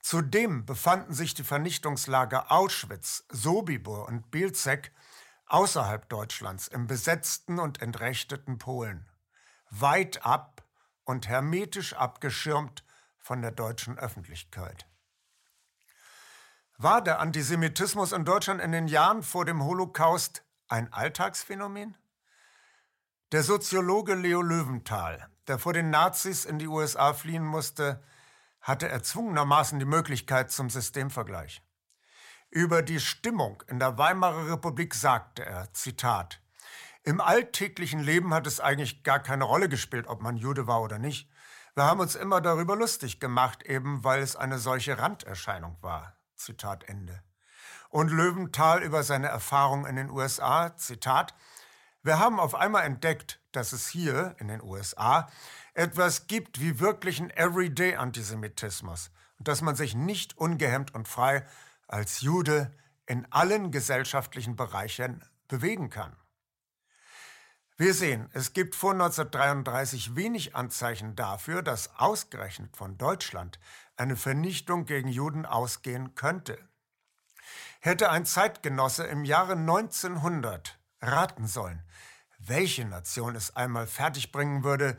Zudem 0.00 0.64
befanden 0.64 1.12
sich 1.12 1.34
die 1.34 1.44
Vernichtungslager 1.44 2.50
Auschwitz, 2.50 3.26
Sobibor 3.28 4.08
und 4.08 4.30
Bielzek 4.30 4.92
außerhalb 5.50 6.08
Deutschlands 6.08 6.68
im 6.68 6.86
besetzten 6.86 7.58
und 7.58 7.82
entrechteten 7.82 8.58
Polen, 8.58 9.08
weit 9.70 10.24
ab 10.24 10.64
und 11.04 11.28
hermetisch 11.28 11.94
abgeschirmt 11.94 12.84
von 13.18 13.42
der 13.42 13.50
deutschen 13.50 13.98
Öffentlichkeit. 13.98 14.86
War 16.78 17.02
der 17.02 17.20
Antisemitismus 17.20 18.12
in 18.12 18.24
Deutschland 18.24 18.60
in 18.60 18.72
den 18.72 18.88
Jahren 18.88 19.22
vor 19.22 19.44
dem 19.44 19.62
Holocaust 19.62 20.44
ein 20.68 20.92
Alltagsphänomen? 20.92 21.98
Der 23.32 23.42
Soziologe 23.42 24.14
Leo 24.14 24.40
Löwenthal, 24.40 25.28
der 25.46 25.58
vor 25.58 25.72
den 25.72 25.90
Nazis 25.90 26.44
in 26.44 26.58
die 26.58 26.68
USA 26.68 27.12
fliehen 27.12 27.44
musste, 27.44 28.02
hatte 28.60 28.88
erzwungenermaßen 28.88 29.78
die 29.78 29.84
Möglichkeit 29.84 30.50
zum 30.50 30.70
Systemvergleich. 30.70 31.62
Über 32.52 32.82
die 32.82 32.98
Stimmung 32.98 33.62
in 33.68 33.78
der 33.78 33.96
Weimarer 33.96 34.50
Republik 34.50 34.96
sagte 34.96 35.46
er, 35.46 35.72
Zitat, 35.72 36.40
Im 37.04 37.20
alltäglichen 37.20 38.00
Leben 38.00 38.34
hat 38.34 38.44
es 38.48 38.58
eigentlich 38.58 39.04
gar 39.04 39.20
keine 39.20 39.44
Rolle 39.44 39.68
gespielt, 39.68 40.08
ob 40.08 40.20
man 40.20 40.36
Jude 40.36 40.66
war 40.66 40.82
oder 40.82 40.98
nicht. 40.98 41.30
Wir 41.76 41.84
haben 41.84 42.00
uns 42.00 42.16
immer 42.16 42.40
darüber 42.40 42.74
lustig 42.74 43.20
gemacht, 43.20 43.62
eben 43.62 44.02
weil 44.02 44.20
es 44.20 44.34
eine 44.34 44.58
solche 44.58 44.98
Randerscheinung 44.98 45.76
war. 45.80 46.16
Zitat 46.34 46.82
Ende. 46.88 47.22
Und 47.88 48.10
Löwenthal 48.10 48.82
über 48.82 49.04
seine 49.04 49.28
Erfahrung 49.28 49.86
in 49.86 49.94
den 49.94 50.10
USA, 50.10 50.76
Zitat, 50.76 51.36
wir 52.02 52.18
haben 52.18 52.40
auf 52.40 52.56
einmal 52.56 52.82
entdeckt, 52.82 53.40
dass 53.52 53.72
es 53.72 53.86
hier 53.86 54.34
in 54.38 54.48
den 54.48 54.60
USA 54.60 55.28
etwas 55.74 56.26
gibt 56.26 56.60
wie 56.60 56.80
wirklichen 56.80 57.30
Everyday-Antisemitismus 57.30 59.12
und 59.38 59.46
dass 59.46 59.62
man 59.62 59.76
sich 59.76 59.94
nicht 59.94 60.36
ungehemmt 60.36 60.96
und 60.96 61.06
frei 61.06 61.46
als 61.90 62.20
Jude 62.20 62.72
in 63.06 63.26
allen 63.30 63.72
gesellschaftlichen 63.72 64.54
Bereichen 64.54 65.24
bewegen 65.48 65.90
kann. 65.90 66.16
Wir 67.76 67.94
sehen, 67.94 68.28
es 68.32 68.52
gibt 68.52 68.74
vor 68.74 68.92
1933 68.92 70.14
wenig 70.14 70.54
Anzeichen 70.54 71.16
dafür, 71.16 71.62
dass 71.62 71.98
ausgerechnet 71.98 72.76
von 72.76 72.98
Deutschland 72.98 73.58
eine 73.96 74.16
Vernichtung 74.16 74.84
gegen 74.84 75.08
Juden 75.08 75.46
ausgehen 75.46 76.14
könnte. 76.14 76.58
Hätte 77.80 78.10
ein 78.10 78.26
Zeitgenosse 78.26 79.04
im 79.06 79.24
Jahre 79.24 79.52
1900 79.52 80.78
raten 81.00 81.46
sollen, 81.46 81.82
welche 82.38 82.84
Nation 82.84 83.34
es 83.34 83.56
einmal 83.56 83.86
fertigbringen 83.86 84.62
würde, 84.62 84.96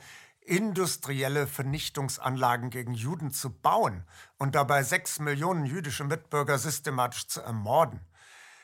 industrielle 0.52 1.48
Vernichtungsanlagen 1.48 2.72
gegen 2.72 2.94
Juden 2.94 3.32
zu 3.32 3.52
bauen 3.52 4.04
und 4.38 4.54
dabei 4.54 4.84
sechs 4.84 5.20
Millionen 5.20 5.66
jüdische 5.66 6.04
Mitbürger 6.04 6.58
systematisch 6.58 7.28
zu 7.28 7.40
ermorden, 7.40 8.02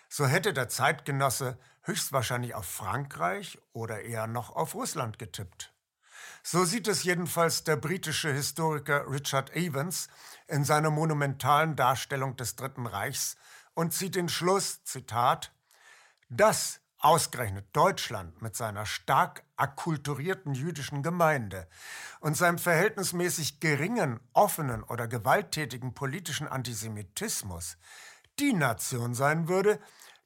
so 0.09 0.27
hätte 0.27 0.51
der 0.51 0.67
Zeitgenosse 0.67 1.57
höchstwahrscheinlich 1.83 2.55
auf 2.55 2.65
Frankreich 2.65 3.57
oder 3.71 4.01
eher 4.01 4.27
noch 4.27 4.53
auf 4.53 4.75
Russland 4.75 5.17
getippt. 5.17 5.73
So 6.43 6.65
sieht 6.65 6.89
es 6.89 7.03
jedenfalls 7.03 7.63
der 7.63 7.77
britische 7.77 8.33
Historiker 8.33 9.09
Richard 9.09 9.55
Evans 9.55 10.09
in 10.47 10.65
seiner 10.65 10.91
monumentalen 10.91 11.77
Darstellung 11.77 12.35
des 12.35 12.57
Dritten 12.57 12.85
Reichs 12.85 13.37
und 13.75 13.93
zieht 13.93 14.15
den 14.15 14.27
Schluss, 14.27 14.83
Zitat, 14.83 15.53
das 16.27 16.81
Ausgerechnet 16.99 17.67
Deutschland 17.73 18.41
mit 18.41 18.55
seiner 18.55 18.85
stark 18.87 19.43
akkulturierten 19.55 20.55
jüdischen 20.55 21.03
Gemeinde 21.03 21.67
und 22.21 22.35
seinem 22.35 22.57
verhältnismäßig 22.57 23.59
geringen, 23.59 24.19
offenen 24.33 24.83
oder 24.83 25.07
gewalttätigen 25.07 25.93
politischen 25.93 26.47
Antisemitismus 26.47 27.77
die 28.39 28.53
Nation 28.53 29.13
sein 29.13 29.47
würde, 29.47 29.79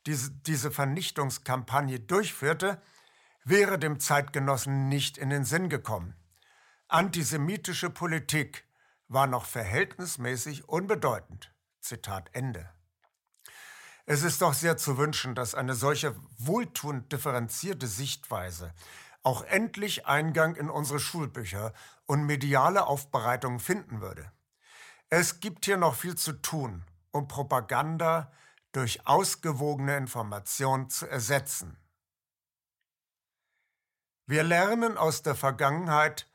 die 0.05 0.17
diese 0.45 0.71
Vernichtungskampagne 0.71 1.99
durchführte, 1.99 2.81
wäre 3.43 3.79
dem 3.79 3.99
Zeitgenossen 3.99 4.89
nicht 4.89 5.17
in 5.17 5.29
den 5.29 5.45
Sinn 5.45 5.69
gekommen. 5.69 6.15
Antisemitische 6.87 7.89
Politik 7.89 8.65
war 9.07 9.27
noch 9.27 9.45
verhältnismäßig 9.45 10.67
unbedeutend. 10.69 11.53
Zitat 11.79 12.29
Ende. 12.33 12.69
Es 14.05 14.23
ist 14.23 14.41
doch 14.41 14.53
sehr 14.53 14.77
zu 14.77 14.97
wünschen, 14.97 15.35
dass 15.35 15.55
eine 15.55 15.75
solche 15.75 16.15
wohltuend 16.37 17.11
differenzierte 17.11 17.87
Sichtweise 17.87 18.73
auch 19.23 19.43
endlich 19.43 20.07
Eingang 20.07 20.55
in 20.55 20.69
unsere 20.69 20.99
Schulbücher 20.99 21.73
und 22.05 22.25
mediale 22.25 22.87
Aufbereitung 22.87 23.59
finden 23.59 24.01
würde. 24.01 24.31
Es 25.09 25.39
gibt 25.39 25.65
hier 25.65 25.77
noch 25.77 25.95
viel 25.95 26.15
zu 26.15 26.33
tun, 26.33 26.83
um 27.11 27.27
Propaganda 27.27 28.31
durch 28.71 29.05
ausgewogene 29.05 29.97
Information 29.97 30.89
zu 30.89 31.07
ersetzen. 31.07 31.77
Wir 34.25 34.43
lernen 34.43 34.97
aus 34.97 35.23
der 35.23 35.35
Vergangenheit, 35.35 36.27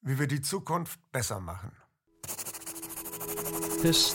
wie 0.00 0.18
wir 0.18 0.28
die 0.28 0.40
Zukunft 0.40 1.00
besser 1.10 1.40
machen. 1.40 1.76
His 3.82 4.14